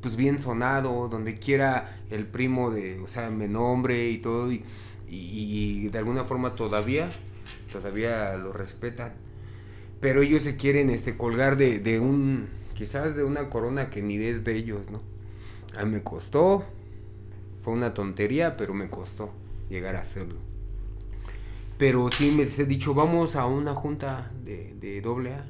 [0.00, 4.64] pues bien sonado, donde quiera el primo de, o sea, me nombre y todo, y,
[5.08, 7.08] y de alguna forma todavía,
[7.72, 9.12] todavía lo respetan
[10.02, 14.16] pero ellos se quieren este, colgar de, de un, quizás de una corona que ni
[14.16, 15.00] es de ellos, ¿no?
[15.78, 16.64] A mí me costó,
[17.62, 19.32] fue una tontería, pero me costó
[19.70, 20.40] llegar a hacerlo.
[21.82, 25.44] Pero sí me he dicho, vamos a una junta de, de doble A,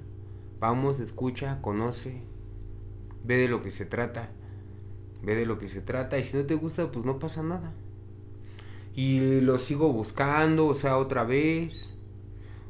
[0.60, 2.22] vamos, escucha, conoce,
[3.22, 4.30] ve de lo que se trata,
[5.22, 7.74] ve de lo que se trata, y si no te gusta, pues no pasa nada.
[8.94, 11.90] Y lo sigo buscando, o sea, otra vez,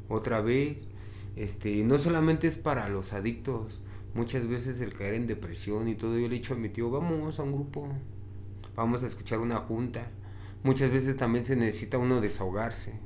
[0.09, 0.89] otra vez
[1.37, 3.81] este, no solamente es para los adictos,
[4.13, 6.91] muchas veces el caer en depresión y todo, yo le he dicho a mi tío,
[6.91, 7.87] vamos a un grupo,
[8.75, 10.11] vamos a escuchar una junta.
[10.65, 12.99] Muchas veces también se necesita uno desahogarse,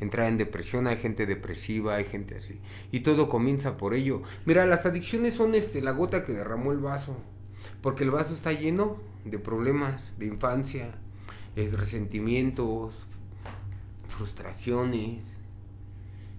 [0.00, 2.60] entrar en depresión, hay gente depresiva, hay gente así.
[2.92, 4.22] Y todo comienza por ello.
[4.44, 7.16] Mira, las adicciones son este, la gota que derramó el vaso,
[7.80, 10.94] porque el vaso está lleno de problemas de infancia,
[11.56, 13.06] es resentimientos,
[14.08, 15.40] frustraciones,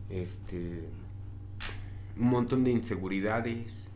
[0.09, 0.89] este
[2.17, 3.91] un montón de inseguridades,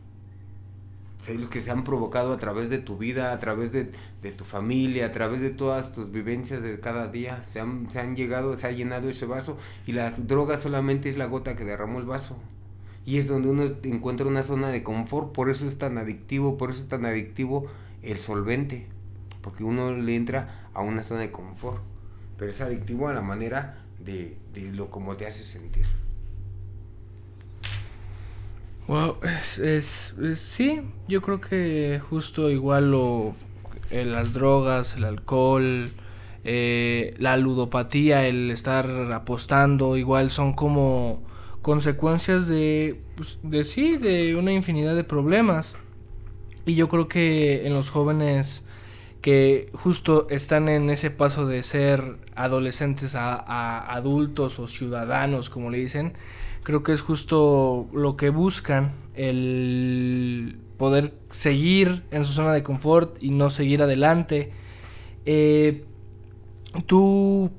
[1.50, 3.84] que se han provocado a través de tu vida, a través de,
[4.32, 8.16] tu familia, a través de todas tus vivencias de cada día, se han, se han
[8.16, 11.98] llegado, se ha llenado ese vaso y las drogas solamente es la gota que derramó
[11.98, 12.38] el vaso.
[13.04, 16.70] Y es donde uno encuentra una zona de confort, por eso es tan adictivo, por
[16.70, 17.66] eso es tan adictivo
[18.02, 18.86] el solvente,
[19.42, 21.82] porque uno le entra a una zona de confort,
[22.38, 25.86] pero es adictivo a la manera de, de lo como te hace sentir.
[28.90, 33.36] Wow, es, sí, yo creo que justo igual lo,
[33.88, 35.92] eh, las drogas, el alcohol,
[36.42, 41.22] eh, la ludopatía, el estar apostando, igual son como
[41.62, 45.76] consecuencias de, pues, de sí, de una infinidad de problemas.
[46.66, 48.64] Y yo creo que en los jóvenes
[49.22, 55.78] que justo están en ese paso de ser adolescentes a adultos o ciudadanos, como le
[55.78, 56.14] dicen,
[56.62, 63.22] creo que es justo lo que buscan, el poder seguir en su zona de confort
[63.22, 64.50] y no seguir adelante.
[65.26, 65.84] Eh,
[66.86, 67.50] tú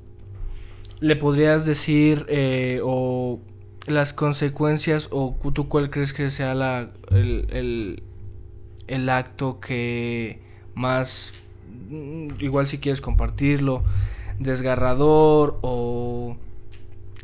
[0.99, 3.39] le podrías decir eh, o
[3.87, 8.03] las consecuencias o tú cuál crees que sea la, el,
[8.87, 10.39] el acto que
[10.75, 11.33] más,
[11.89, 13.83] mm, igual si quieres compartirlo,
[14.39, 16.35] desgarrador o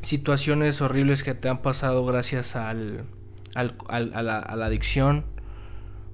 [0.02, 3.06] situaciones horribles que te han pasado gracias al,
[3.56, 5.26] al, a, la, a, la, adicción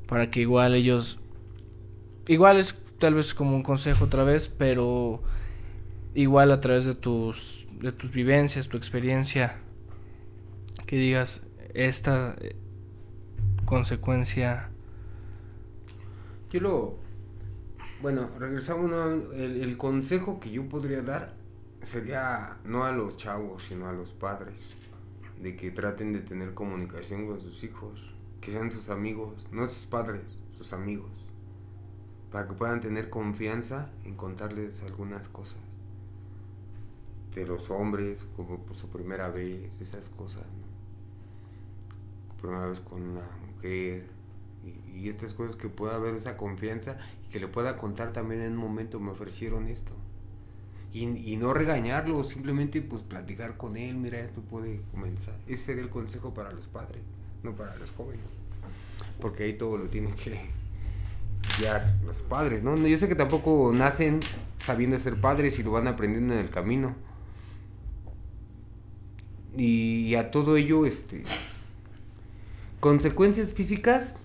[0.08, 1.19] para que igual ellos
[2.28, 5.22] igual es tal vez como un consejo otra vez pero
[6.13, 9.60] igual a través de tus de tus vivencias tu experiencia
[10.86, 11.41] que digas
[11.74, 12.56] esta eh,
[13.65, 14.69] consecuencia.
[16.52, 16.98] Yo lo
[18.02, 18.91] bueno regresamos
[19.34, 21.34] el, el consejo que yo podría dar
[21.86, 24.74] sería no a los chavos, sino a los padres,
[25.41, 29.86] de que traten de tener comunicación con sus hijos, que sean sus amigos, no sus
[29.86, 30.24] padres,
[30.58, 31.12] sus amigos,
[32.32, 35.60] para que puedan tener confianza en contarles algunas cosas
[37.36, 40.73] de los hombres, como por su primera vez, esas cosas, ¿no?
[42.42, 44.08] Primera vez con una mujer,
[44.63, 48.42] y, y estas cosas que pueda haber esa confianza y que le pueda contar también
[48.42, 49.94] en un momento me ofrecieron esto
[50.94, 55.33] y, no regañarlo, simplemente pues platicar con él, mira, esto puede comenzar.
[55.48, 57.02] Ese sería el consejo para los padres,
[57.41, 58.21] no para los jóvenes.
[59.19, 60.39] Porque ahí todo lo tienen que
[61.58, 62.77] guiar los padres, ¿no?
[62.77, 64.19] Yo sé que tampoco nacen
[64.60, 66.96] sabiendo ser padres y lo van aprendiendo en el camino.
[69.58, 71.23] Y a todo ello, este.
[72.79, 74.21] Consecuencias físicas,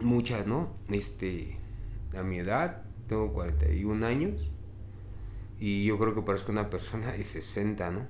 [0.00, 0.70] muchas, ¿no?
[0.88, 1.58] Este.
[2.16, 4.50] A mi edad, tengo 41 años
[5.58, 8.06] y yo creo que parezco una persona de 60, ¿no?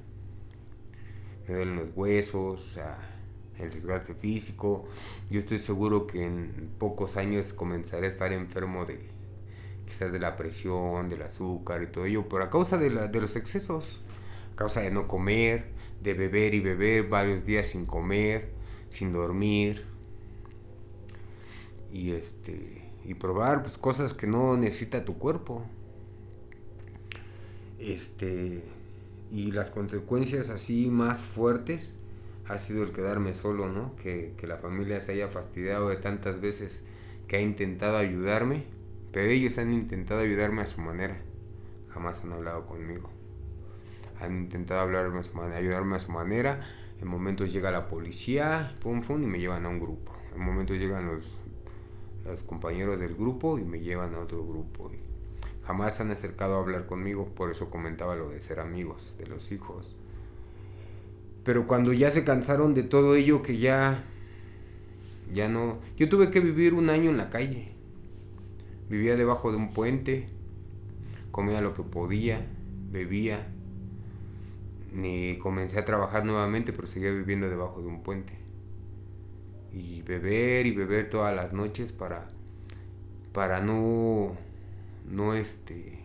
[1.47, 2.99] Me duelen los huesos, o sea,
[3.59, 4.87] el desgaste físico.
[5.31, 9.09] Yo estoy seguro que en pocos años comenzaré a estar enfermo de
[9.87, 13.21] quizás de la presión, del azúcar y todo ello, pero a causa de, la, de
[13.21, 14.01] los excesos,
[14.53, 15.73] a causa de no comer,
[16.03, 18.51] de beber y beber varios días sin comer,
[18.91, 19.87] sin dormir
[21.91, 25.65] y este y probar pues, cosas que no necesita tu cuerpo.
[27.79, 28.63] Este
[29.31, 31.97] y las consecuencias así más fuertes
[32.47, 33.95] ha sido el quedarme solo, ¿no?
[33.97, 36.87] Que, que, la familia se haya fastidiado de tantas veces
[37.27, 38.65] que ha intentado ayudarme,
[39.13, 41.19] pero ellos han intentado ayudarme a su manera.
[41.91, 43.11] Jamás han hablado conmigo.
[44.21, 45.21] Han intentado hablarme
[45.55, 46.67] ayudarme a su manera.
[47.01, 50.13] En momentos llega la policía, pum, pum, y me llevan a un grupo.
[50.35, 51.25] En momentos llegan los,
[52.25, 54.91] los compañeros del grupo y me llevan a otro grupo.
[55.69, 59.53] Jamás han acercado a hablar conmigo, por eso comentaba lo de ser amigos de los
[59.53, 59.95] hijos.
[61.45, 64.03] Pero cuando ya se cansaron de todo ello, que ya,
[65.31, 65.79] ya no...
[65.99, 67.73] Yo tuve que vivir un año en la calle.
[68.89, 70.31] Vivía debajo de un puente,
[71.33, 72.47] comía lo que podía,
[72.91, 73.49] bebía.
[74.95, 78.33] Ni comencé a trabajar nuevamente, pero seguía viviendo debajo de un puente.
[79.75, 82.27] Y beber y beber todas las noches para,
[83.35, 84.35] para no,
[85.11, 85.99] no este,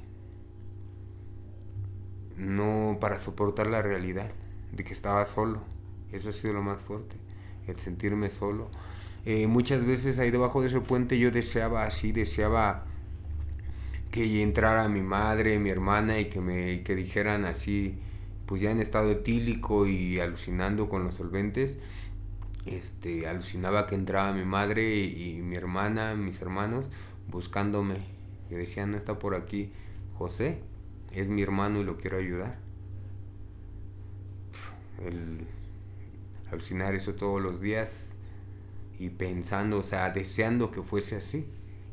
[2.37, 4.31] no para soportar la realidad
[4.71, 5.61] de que estaba solo.
[6.11, 7.15] Eso ha sido lo más fuerte,
[7.67, 8.69] el sentirme solo.
[9.25, 12.85] Eh, muchas veces ahí debajo de ese puente yo deseaba así, deseaba
[14.11, 17.97] que entrara mi madre, mi hermana y que me que dijeran así,
[18.45, 21.79] pues ya en estado etílico y alucinando con los solventes,
[22.65, 26.91] este, alucinaba que entraba mi madre y, y mi hermana, mis hermanos,
[27.31, 28.01] buscándome,
[28.49, 29.71] que decían, está por aquí
[30.15, 30.61] José,
[31.11, 32.63] es mi hermano y lo quiero ayudar
[35.05, 35.47] el
[36.51, 38.17] alucinar eso todos los días
[38.99, 41.47] y pensando, o sea, deseando que fuese así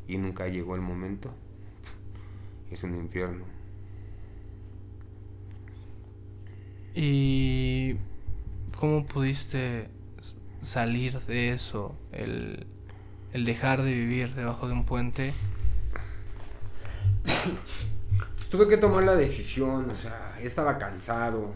[0.07, 1.33] y nunca llegó el momento.
[2.69, 3.45] Es un infierno.
[6.93, 7.95] ¿Y
[8.77, 9.87] cómo pudiste
[10.61, 11.95] salir de eso?
[12.11, 12.67] El,
[13.33, 15.33] el dejar de vivir debajo de un puente.
[17.23, 21.53] Pues tuve que tomar la decisión, o sea, estaba cansado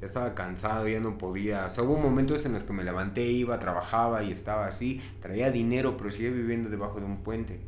[0.00, 1.66] ya estaba cansado, ya no podía.
[1.66, 5.00] O sea, hubo momentos en los que me levanté, iba, trabajaba y estaba así.
[5.20, 7.60] Traía dinero, pero seguía viviendo debajo de un puente.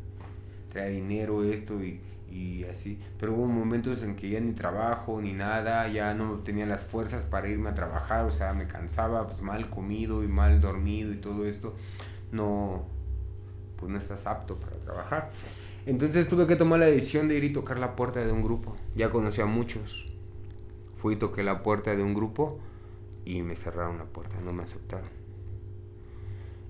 [0.71, 2.01] Traía dinero, esto y,
[2.31, 3.01] y así.
[3.19, 7.25] Pero hubo momentos en que ya ni trabajo ni nada, ya no tenía las fuerzas
[7.25, 8.25] para irme a trabajar.
[8.25, 11.75] O sea, me cansaba, pues mal comido y mal dormido y todo esto.
[12.31, 12.85] No,
[13.77, 15.33] pues no estás apto para trabajar.
[15.91, 18.77] Entonces tuve que tomar la decisión de ir y tocar la puerta de un grupo.
[18.95, 20.07] Ya conocía a muchos
[20.97, 22.61] Fui y toqué la puerta de un grupo
[23.25, 25.09] y me cerraron la puerta, no me aceptaron.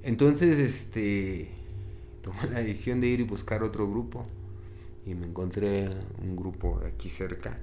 [0.02, 1.50] Entonces, este,
[2.22, 4.24] tomé la decisión de ir y buscar otro grupo
[5.04, 5.90] y me encontré
[6.22, 7.58] un grupo aquí cerca.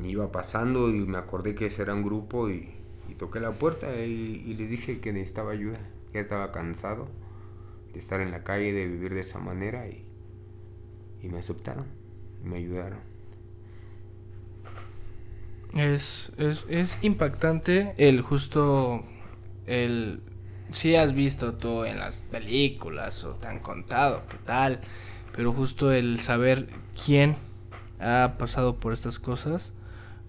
[0.00, 2.74] Me iba pasando y me acordé que ese era un grupo y,
[3.16, 5.78] toqué la puerta y, y les dije que necesitaba ayuda,
[6.12, 7.06] ya estaba cansado
[7.94, 10.04] de estar en la calle, de vivir de esa manera y,
[11.22, 11.86] y me aceptaron,
[12.42, 12.98] me ayudaron.
[15.74, 19.04] Es, es, es impactante el justo,
[19.66, 20.20] el,
[20.70, 24.80] si has visto tú en las películas o te han contado qué tal,
[25.34, 26.68] pero justo el saber
[27.04, 27.36] quién
[28.00, 29.72] ha pasado por estas cosas,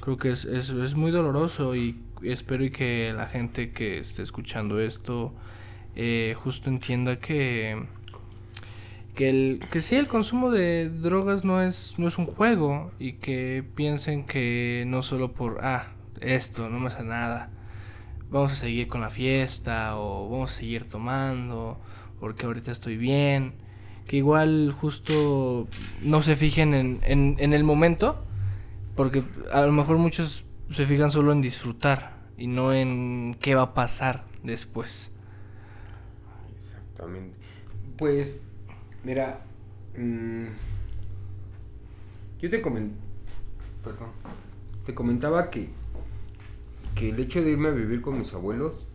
[0.01, 4.21] creo que es, es, es muy doloroso y espero y que la gente que esté
[4.21, 5.33] escuchando esto
[5.95, 7.85] eh, justo entienda que
[9.15, 13.13] que el que sí el consumo de drogas no es no es un juego y
[13.13, 17.49] que piensen que no solo por ah esto no me hace nada
[18.29, 21.79] vamos a seguir con la fiesta o vamos a seguir tomando
[22.19, 23.53] porque ahorita estoy bien
[24.05, 25.67] que igual justo
[26.03, 28.25] no se fijen en, en, en el momento
[28.95, 33.61] porque a lo mejor muchos se fijan solo en disfrutar y no en qué va
[33.61, 35.14] a pasar después
[37.97, 38.37] pues
[39.05, 39.39] Mira,
[39.95, 40.47] mmm,
[42.39, 42.59] yo te
[44.83, 45.69] te comentaba que,
[46.95, 48.87] que el hecho de irme a vivir con mis abuelos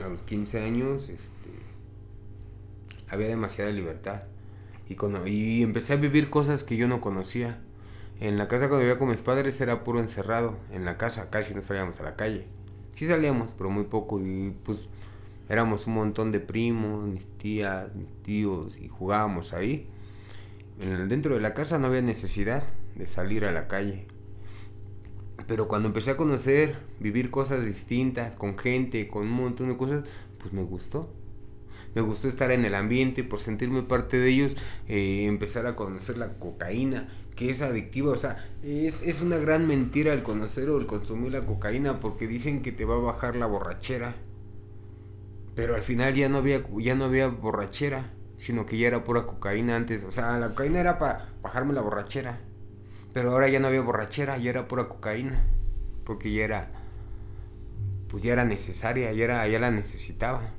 [0.00, 1.50] a los 15 años, este,
[3.08, 4.22] había demasiada libertad.
[4.88, 7.58] Y, con, y empecé a vivir cosas que yo no conocía.
[8.20, 10.56] En la casa cuando vivía con mis padres era puro encerrado.
[10.70, 12.46] En la casa casi no salíamos a la calle.
[12.92, 14.20] Sí salíamos, pero muy poco.
[14.20, 14.88] Y pues
[15.50, 19.88] éramos un montón de primos, mis tías, mis tíos, y jugábamos ahí.
[20.78, 22.62] en dentro de la casa no había necesidad
[22.94, 24.06] de salir a la calle.
[25.48, 30.04] Pero cuando empecé a conocer, vivir cosas distintas, con gente, con un montón de cosas,
[30.38, 31.12] pues me gustó.
[31.96, 36.16] Me gustó estar en el ambiente, por sentirme parte de ellos, eh, empezar a conocer
[36.16, 38.12] la cocaína, que es adictiva.
[38.12, 42.28] O sea, es, es una gran mentira el conocer o el consumir la cocaína, porque
[42.28, 44.14] dicen que te va a bajar la borrachera.
[45.54, 49.26] Pero al final ya no había, ya no había borrachera, sino que ya era pura
[49.26, 50.04] cocaína antes.
[50.04, 52.40] O sea, la cocaína era para bajarme la borrachera.
[53.12, 55.44] Pero ahora ya no había borrachera, ya era pura cocaína.
[56.04, 56.70] Porque ya era,
[58.08, 60.50] pues ya era necesaria, ya, era, ya la necesitaba.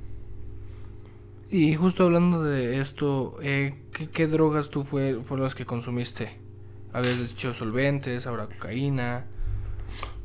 [1.50, 3.74] Y justo hablando de esto, eh,
[4.12, 6.38] ¿qué, drogas tú fue, fueron las que consumiste?
[6.94, 9.26] ¿Habías dicho solventes, ahora cocaína?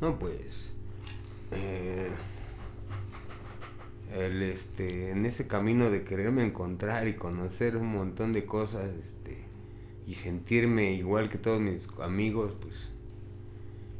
[0.00, 0.74] No, pues...
[1.50, 2.08] Eh,
[4.14, 9.38] el, este, en ese camino de quererme encontrar y conocer un montón de cosas, este,
[10.06, 12.92] y sentirme igual que todos mis amigos, pues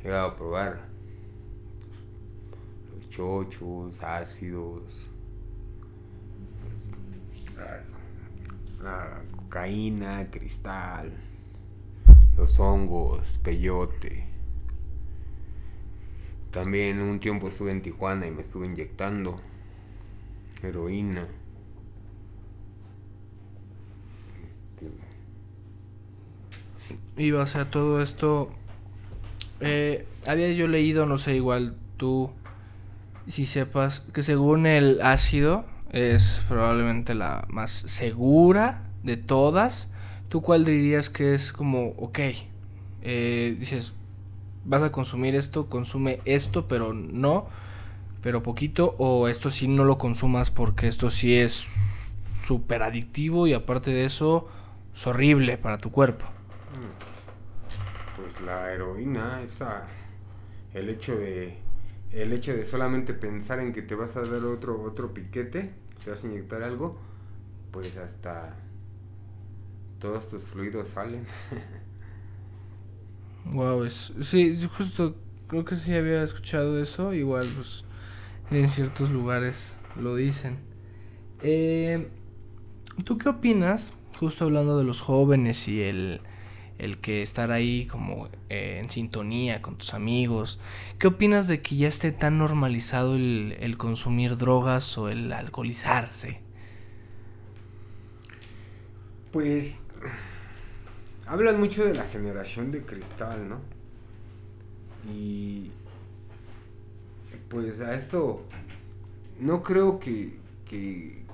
[0.02, 0.88] he dado a probar
[2.94, 5.10] los chochos, ácidos,
[8.82, 11.12] la cocaína, cristal,
[12.36, 14.24] los hongos, peyote.
[16.50, 19.36] También un tiempo estuve en Tijuana y me estuve inyectando
[20.62, 21.26] heroína.
[27.16, 28.50] Y o sea, todo esto.
[29.60, 32.30] Eh, había yo leído, no sé, igual tú,
[33.26, 39.88] si sepas, que según el ácido es probablemente la más segura de todas.
[40.28, 42.18] ¿Tú cuál dirías que es como, ok,
[43.02, 43.94] eh, dices,
[44.64, 47.48] vas a consumir esto, consume esto, pero no,
[48.22, 51.68] pero poquito, o esto sí no lo consumas porque esto sí es
[52.40, 54.48] súper adictivo y aparte de eso,
[54.94, 56.26] es horrible para tu cuerpo?
[58.16, 59.86] Pues la heroína, esa,
[60.74, 61.58] el hecho de
[62.12, 66.10] el hecho de solamente pensar en que te vas a dar otro, otro piquete, te
[66.10, 66.98] vas a inyectar algo,
[67.70, 68.56] pues hasta
[70.00, 71.26] todos tus fluidos salen.
[73.52, 75.16] wow, es, sí, justo
[75.48, 77.84] creo que sí había escuchado eso, igual pues
[78.50, 80.58] en ciertos lugares lo dicen.
[81.42, 82.08] Eh,
[83.04, 86.20] ¿Tú qué opinas, justo hablando de los jóvenes y el
[86.78, 90.60] el que estar ahí como eh, en sintonía con tus amigos.
[90.98, 96.40] ¿Qué opinas de que ya esté tan normalizado el, consumir drogas o el alcoholizarse?
[99.32, 99.84] Pues
[101.26, 103.60] hablan mucho de la generación de cristal, ¿no?
[105.12, 105.72] Y
[107.48, 108.44] pues a esto
[109.38, 111.24] no creo que, que,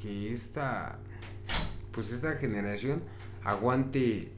[0.00, 0.98] que esta
[1.92, 3.02] pues esta generación
[3.44, 4.32] aguante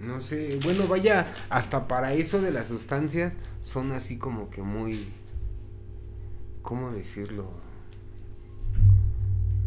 [0.00, 5.08] no sé, bueno, vaya, hasta para eso de las sustancias son así como que muy...
[6.62, 7.50] ¿Cómo decirlo?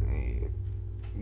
[0.10, 0.50] Eh,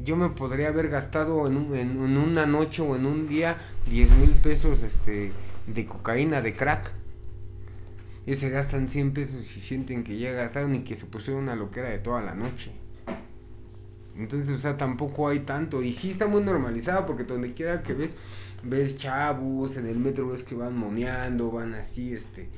[0.04, 3.58] yo me podría haber gastado en, en, una noche o en un día
[3.90, 5.32] 10 mil pesos este,
[5.68, 6.92] de cocaína, de crack.
[8.26, 11.56] Y se gastan 100 pesos y sienten que ya gastaron y que se pusieron una
[11.56, 12.72] loquera de toda la noche.
[14.18, 15.84] Entonces, o sea, tampoco hay tanto.
[15.84, 18.16] Y sí está muy normalizado porque donde quiera que ves
[18.66, 22.50] ves chavos, en el metro ves que van moneando, van así, este...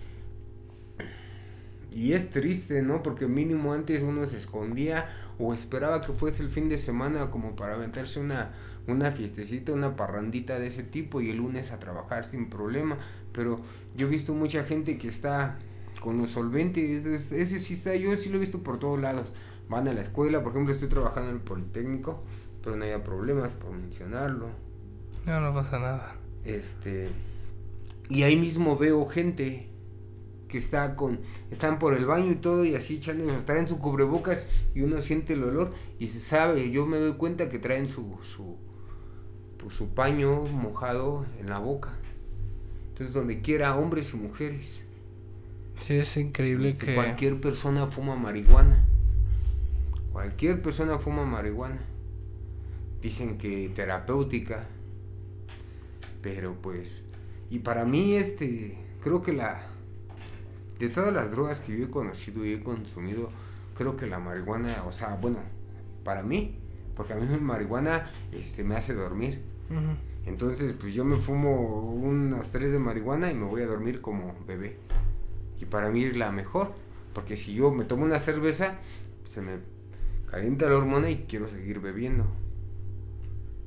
[1.91, 3.01] Y es triste, ¿no?
[3.01, 5.09] Porque mínimo antes uno se escondía
[5.39, 8.51] o esperaba que fuese el fin de semana como para aventarse una,
[8.87, 12.99] una fiestecita, una parrandita de ese tipo y el lunes a trabajar sin problema.
[13.37, 13.61] Pero
[13.95, 15.59] yo he visto mucha gente que está
[16.01, 19.33] con los solventes, ese, ese sí está, yo sí lo he visto por todos lados.
[19.69, 22.23] Van a la escuela, por ejemplo, estoy trabajando en el Politécnico,
[22.61, 24.67] pero no haya problemas por mencionarlo
[25.27, 26.15] no, no pasa nada.
[26.45, 27.09] Este.
[28.09, 29.67] Y ahí mismo veo gente
[30.47, 31.19] que está con.
[31.51, 33.29] Están por el baño y todo y así echando.
[33.35, 36.71] Están en su cubrebocas y uno siente el olor y se sabe.
[36.71, 38.17] Yo me doy cuenta que traen su.
[38.23, 38.55] su
[39.57, 41.91] pues, su paño mojado en la boca.
[42.97, 44.83] Entonces, donde quiera, hombres y mujeres.
[45.79, 46.95] Sí, es increíble que.
[46.95, 48.83] Cualquier persona fuma marihuana.
[50.11, 51.79] Cualquier persona fuma marihuana.
[53.01, 54.67] Dicen que terapéutica
[56.27, 57.05] pero pues,
[57.49, 59.61] y para mí este, creo que la,
[60.77, 63.29] de todas las drogas que yo he conocido y he consumido,
[63.77, 65.39] creo que la marihuana, o sea, bueno,
[66.03, 66.59] para mí,
[66.95, 69.41] porque a mí la marihuana este, me hace dormir.
[70.27, 74.35] Entonces, pues yo me fumo unas tres de marihuana y me voy a dormir como
[74.45, 74.77] bebé.
[75.59, 76.73] Y para mí es la mejor,
[77.13, 78.77] porque si yo me tomo una cerveza,
[79.23, 79.59] se me
[80.29, 82.27] calienta la hormona y quiero seguir bebiendo.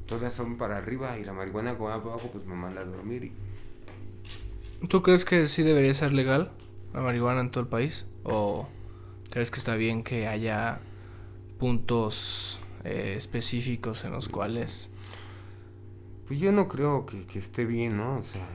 [0.04, 3.24] todas son para arriba y la marihuana como abajo pues me manda a dormir.
[3.24, 4.86] Y...
[4.86, 6.52] ¿Tú crees que sí debería ser legal
[6.92, 8.04] la marihuana en todo el país?
[8.22, 8.68] ¿O
[9.30, 10.80] crees que está bien que haya
[11.58, 14.89] puntos eh, específicos en los cuales...
[16.30, 18.18] Pues yo no creo que, que esté bien, ¿no?
[18.18, 18.46] O sea,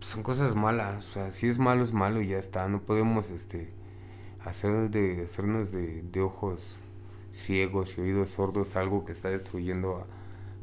[0.00, 1.06] son cosas malas.
[1.06, 2.66] O sea, si es malo, es malo y ya está.
[2.66, 3.68] No podemos este,
[4.42, 6.80] hacer de, hacernos de, de ojos
[7.30, 10.06] ciegos y oídos sordos algo que está destruyendo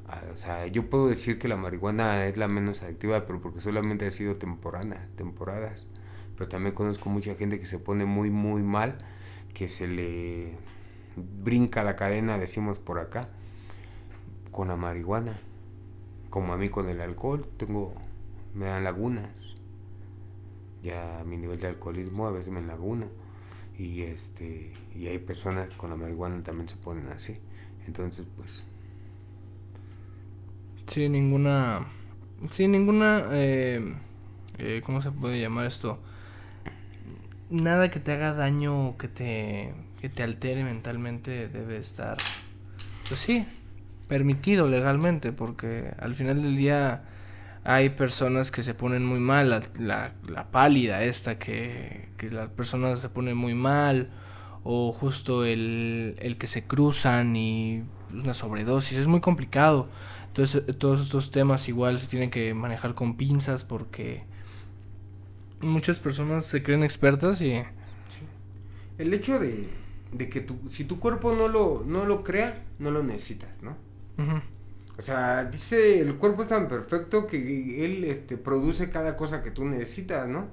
[0.08, 3.62] a, o sea, yo puedo decir que la marihuana es la menos adictiva, pero porque
[3.62, 5.86] solamente ha sido temporada, temporadas.
[6.36, 8.98] Pero también conozco mucha gente que se pone muy, muy mal,
[9.54, 10.58] que se le
[11.16, 13.30] brinca la cadena, decimos por acá,
[14.56, 15.38] con la marihuana.
[16.30, 17.93] Como a mí con el alcohol, tengo,
[18.53, 19.56] me dan lagunas.
[20.82, 23.08] Ya mi nivel de alcoholismo a veces me laguna
[23.78, 27.38] y este y hay personas con la marihuana también se ponen así
[27.88, 28.64] entonces pues
[30.88, 31.86] sí ninguna
[32.49, 33.95] sí ninguna eh,
[34.60, 35.99] eh, cómo se puede llamar esto
[37.49, 42.16] nada que te haga daño o que te que te altere mentalmente debe estar
[43.10, 43.45] pues sí
[44.08, 47.03] permitido legalmente porque al final del día
[47.64, 49.49] hay personas que se ponen muy mal,
[49.80, 54.12] la, la, pálida esta, que, que la persona se pone muy mal,
[54.64, 57.84] o justo el, el que se cruzan y
[58.14, 59.89] una sobredosis, es muy complicado.
[60.28, 64.24] Entonces todos estos temas igual se tienen que manejar con pinzas porque
[65.62, 67.64] muchas personas se creen expertas y...
[68.97, 69.70] El hecho de,
[70.12, 73.76] de que tu, si tu cuerpo no lo, no lo crea, no lo necesitas, ¿no?
[74.97, 79.51] O sea, dice, el cuerpo es tan perfecto que él este, produce cada cosa que
[79.51, 80.47] tú necesitas, ¿no?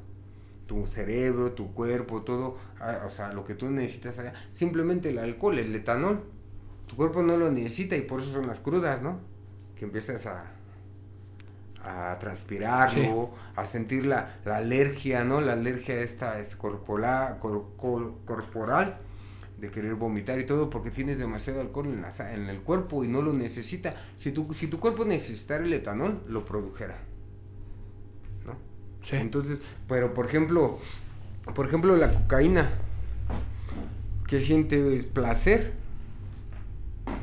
[0.67, 4.33] Tu cerebro, tu cuerpo, todo, ah, o sea, lo que tú necesitas allá.
[4.51, 6.25] Simplemente el alcohol, el etanol.
[6.87, 9.21] Tu cuerpo no lo necesita y por eso son las crudas, ¿no?
[9.77, 10.45] Que empiezas a,
[11.85, 15.41] a transpirarlo, a sentir la, la, alergia, ¿no?
[15.41, 18.99] La alergia esta es corporal, corporal
[19.63, 23.09] de querer vomitar y todo porque tienes demasiado alcohol en, la, en el cuerpo y
[23.09, 23.95] no lo necesita.
[24.17, 26.99] Si tu, si tu cuerpo necesitara el etanol, lo produjera.
[28.45, 28.57] ¿No?
[29.07, 29.15] Sí.
[29.15, 30.81] Entonces, pero por ejemplo,
[31.55, 32.73] por ejemplo la cocaína,
[34.27, 35.75] que siente placer.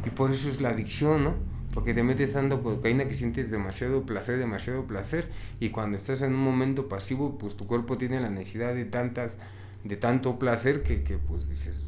[0.05, 1.33] Y por eso es la adicción, ¿no?
[1.73, 5.29] Porque te metes dando cocaína que sientes demasiado placer, demasiado placer.
[5.59, 9.39] Y cuando estás en un momento pasivo, pues tu cuerpo tiene la necesidad de tantas,
[9.83, 11.83] de tanto placer que, que pues dices,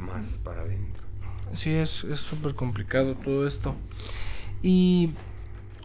[0.00, 1.04] más para adentro.
[1.54, 3.74] Sí, es súper complicado todo esto.
[4.62, 5.10] Y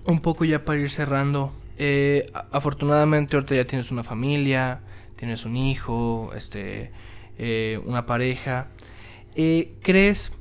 [0.06, 4.82] un poco ya para ir cerrando, eh, afortunadamente ahorita ya tienes una familia,
[5.16, 6.92] tienes un hijo, este,
[7.38, 8.68] eh, una pareja.
[9.36, 10.32] Eh, ¿Crees,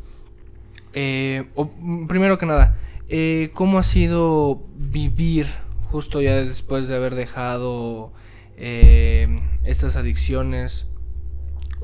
[1.55, 1.71] o,
[2.09, 2.77] primero que nada,
[3.53, 5.47] cómo ha sido vivir
[5.91, 8.13] justo ya después de haber dejado
[8.57, 10.87] estas adicciones?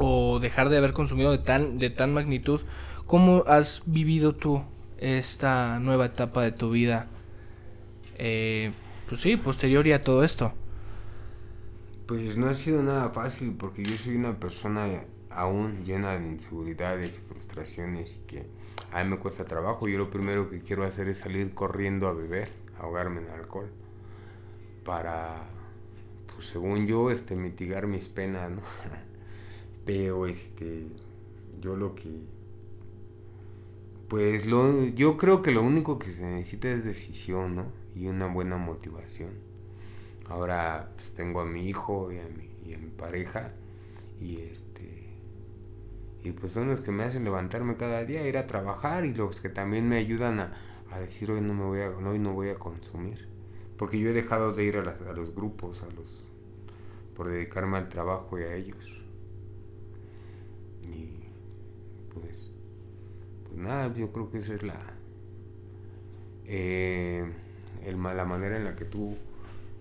[0.01, 2.63] O dejar de haber consumido de tan, de tan magnitud,
[3.07, 4.65] ¿cómo has vivido tú
[4.99, 7.07] esta nueva etapa de tu vida?
[8.17, 8.73] Eh,
[9.09, 10.53] pues sí, posterior a todo esto.
[12.07, 14.89] Pues no ha sido nada fácil porque yo soy una persona
[15.29, 18.47] aún llena de inseguridades y frustraciones y que
[18.93, 19.87] a mí me cuesta trabajo.
[19.87, 22.49] Yo lo primero que quiero hacer es salir corriendo a beber,
[22.79, 23.71] ahogarme en alcohol,
[24.83, 25.45] para,
[26.35, 28.63] pues según yo, este, mitigar mis penas, ¿no?
[29.91, 30.87] Pero este,
[31.61, 32.09] yo lo que,
[34.07, 37.73] pues lo, yo creo que lo único que se necesita es decisión, ¿no?
[37.97, 39.31] Y una buena motivación.
[40.29, 43.51] Ahora pues tengo a mi hijo y a mi, y a mi pareja
[44.21, 45.09] y este,
[46.23, 49.41] y pues son los que me hacen levantarme cada día, ir a trabajar y los
[49.41, 50.57] que también me ayudan a,
[50.93, 53.27] a decir hoy no me voy a, hoy no voy a consumir.
[53.77, 56.07] Porque yo he dejado de ir a, las, a los grupos, a los,
[57.17, 59.00] por dedicarme al trabajo y a ellos.
[60.91, 61.25] Y
[62.13, 62.55] pues,
[63.45, 64.81] pues nada, yo creo que esa es la,
[66.47, 67.31] eh,
[67.85, 69.17] el, la manera en la que tú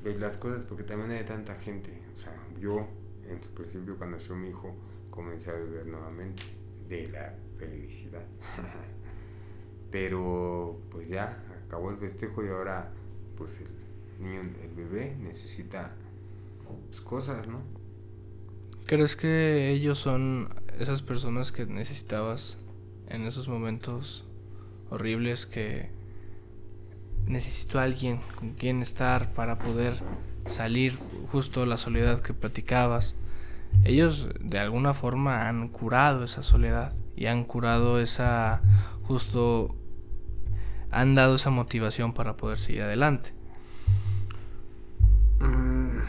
[0.03, 1.91] ves las cosas, porque también hay tanta gente.
[2.13, 2.87] O sea, yo
[3.27, 4.75] en su principio cuando nació mi hijo
[5.09, 6.43] comencé a beber nuevamente
[6.87, 8.23] de la felicidad.
[9.91, 12.91] Pero pues ya acabó el festejo y ahora
[13.37, 15.95] pues el niño, el bebé necesita
[16.85, 17.61] pues, cosas, ¿no?
[18.85, 20.49] ¿Crees que ellos son
[20.79, 22.57] esas personas que necesitabas
[23.09, 24.25] en esos momentos
[24.89, 25.89] horribles que
[27.27, 30.01] necesito a alguien con quien estar para poder
[30.45, 30.97] salir
[31.31, 33.15] justo la soledad que platicabas?
[33.83, 38.61] Ellos de alguna forma han curado esa soledad y han curado esa
[39.03, 39.75] justo
[40.91, 43.33] han dado esa motivación para poder seguir adelante.
[45.39, 45.99] Mm,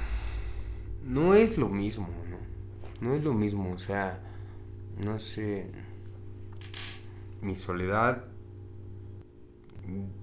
[1.04, 2.38] no es lo mismo, ¿no?
[3.08, 4.20] No es lo mismo, o sea,
[5.05, 5.70] no sé,
[7.42, 8.24] mi soledad,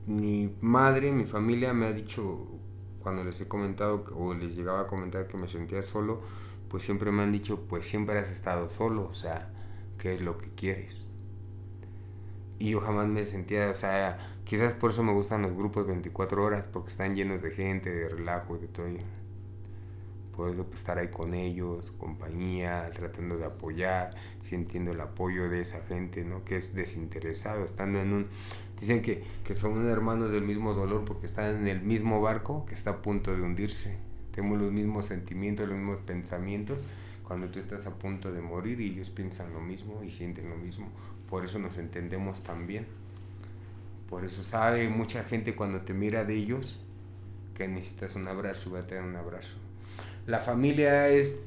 [0.05, 2.47] mi madre, mi familia me ha dicho,
[3.01, 6.21] cuando les he comentado o les llegaba a comentar que me sentía solo,
[6.69, 9.51] pues siempre me han dicho, pues siempre has estado solo, o sea,
[9.97, 11.05] ¿qué es lo que quieres?
[12.59, 16.43] Y yo jamás me sentía, o sea, quizás por eso me gustan los grupos 24
[16.43, 18.87] horas, porque están llenos de gente, de relajo, de todo.
[20.37, 26.23] Puedo estar ahí con ellos, compañía, tratando de apoyar, sintiendo el apoyo de esa gente,
[26.23, 26.45] ¿no?
[26.45, 28.27] Que es desinteresado, estando en un...
[28.79, 32.75] Dicen que, que son hermanos del mismo dolor porque están en el mismo barco que
[32.75, 33.97] está a punto de hundirse.
[34.31, 36.85] Tenemos los mismos sentimientos, los mismos pensamientos
[37.23, 40.55] cuando tú estás a punto de morir y ellos piensan lo mismo y sienten lo
[40.55, 40.87] mismo.
[41.27, 42.85] Por eso nos entendemos tan bien.
[44.07, 46.79] Por eso sabe mucha gente cuando te mira de ellos
[47.55, 49.57] que necesitas un abrazo, va a tener un abrazo.
[50.27, 51.39] La familia es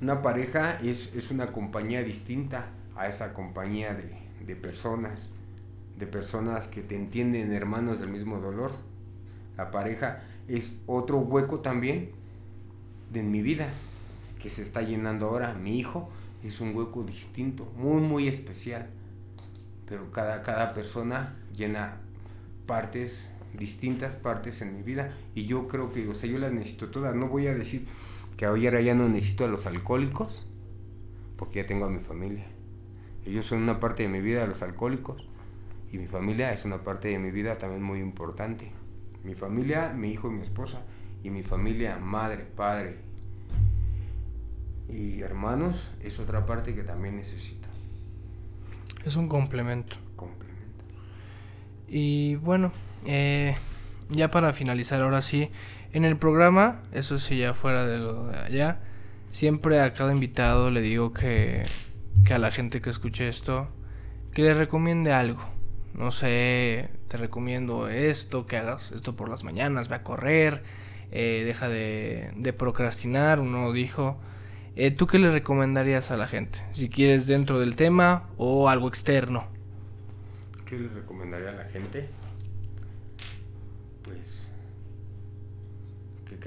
[0.00, 5.34] una pareja, es, es una compañía distinta a esa compañía de, de personas,
[5.98, 8.72] de personas que te entienden hermanos del mismo dolor.
[9.58, 12.12] La pareja es otro hueco también
[13.12, 13.68] de mi vida
[14.40, 15.52] que se está llenando ahora.
[15.52, 16.08] Mi hijo
[16.42, 18.88] es un hueco distinto, muy, muy especial.
[19.86, 21.98] Pero cada, cada persona llena
[22.66, 25.12] partes, distintas partes en mi vida.
[25.34, 27.14] Y yo creo que, o sea, yo las necesito todas.
[27.14, 27.86] No voy a decir
[28.36, 30.46] que ahora ya no necesito a los alcohólicos,
[31.36, 32.46] porque ya tengo a mi familia.
[33.24, 35.26] Ellos son una parte de mi vida, los alcohólicos.
[35.92, 38.70] Y mi familia es una parte de mi vida también muy importante.
[39.24, 40.82] Mi familia, mi hijo y mi esposa.
[41.22, 42.98] Y mi familia, madre, padre
[44.88, 47.68] y hermanos, es otra parte que también necesito.
[49.04, 49.96] Es un complemento.
[50.14, 50.84] Complemento.
[51.88, 52.72] Y bueno,
[53.04, 53.54] eh,
[54.08, 55.50] ya para finalizar ahora sí,
[55.92, 58.80] en el programa, eso sí ya fuera de lo de allá,
[59.30, 61.62] siempre a cada invitado le digo que,
[62.24, 63.68] que a la gente que escuche esto,
[64.32, 65.56] que le recomiende algo
[65.96, 70.62] no sé, te recomiendo esto, que hagas esto por las mañanas, ve a correr,
[71.10, 74.18] eh, deja de, procrastinar, uno dijo.
[74.76, 76.58] Eh, ¿Tú qué le recomendarías a la gente?
[76.74, 79.46] Si quieres dentro del tema o algo externo.
[80.66, 82.06] ¿Qué le recomendaría a la gente?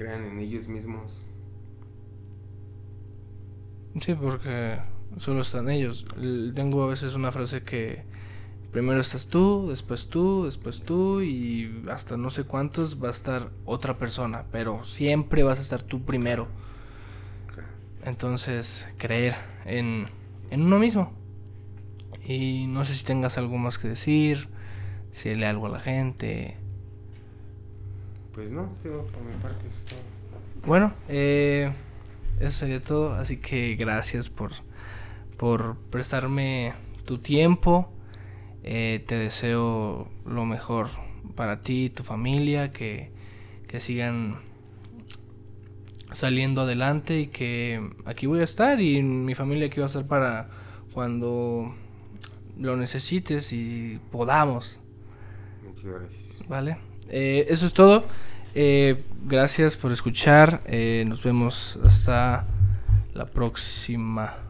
[0.00, 1.22] Crean en ellos mismos.
[4.00, 4.78] Sí, porque
[5.18, 6.06] solo están ellos.
[6.54, 8.04] Tengo a veces una frase que
[8.72, 13.50] Primero estás tú, después tú, después tú y hasta no sé cuántos va a estar
[13.64, 16.46] otra persona, pero siempre vas a estar tú primero.
[18.04, 19.34] Entonces, creer
[19.64, 20.06] en,
[20.50, 21.12] en uno mismo.
[22.24, 24.48] Y no sé si tengas algo más que decir,
[25.10, 26.56] si le algo a la gente.
[28.40, 28.70] Pues no,
[29.12, 29.98] por mi parte es todo.
[30.64, 31.70] Bueno, eh,
[32.38, 33.12] eso sería todo.
[33.12, 34.52] Así que gracias por,
[35.36, 36.72] por prestarme
[37.04, 37.92] tu tiempo
[38.62, 40.88] eh, te deseo lo mejor
[41.34, 43.10] para ti y tu familia, que,
[43.68, 44.38] que sigan
[46.14, 50.06] saliendo adelante y que aquí voy a estar y mi familia aquí va a estar
[50.06, 50.48] para
[50.94, 51.74] cuando
[52.58, 54.80] lo necesites y podamos.
[55.62, 56.48] Muchas gracias.
[56.48, 56.78] Vale.
[57.10, 58.04] Eh, eso es todo.
[58.54, 60.62] Eh, gracias por escuchar.
[61.06, 62.44] nos vemos hasta
[63.14, 64.49] la próxima.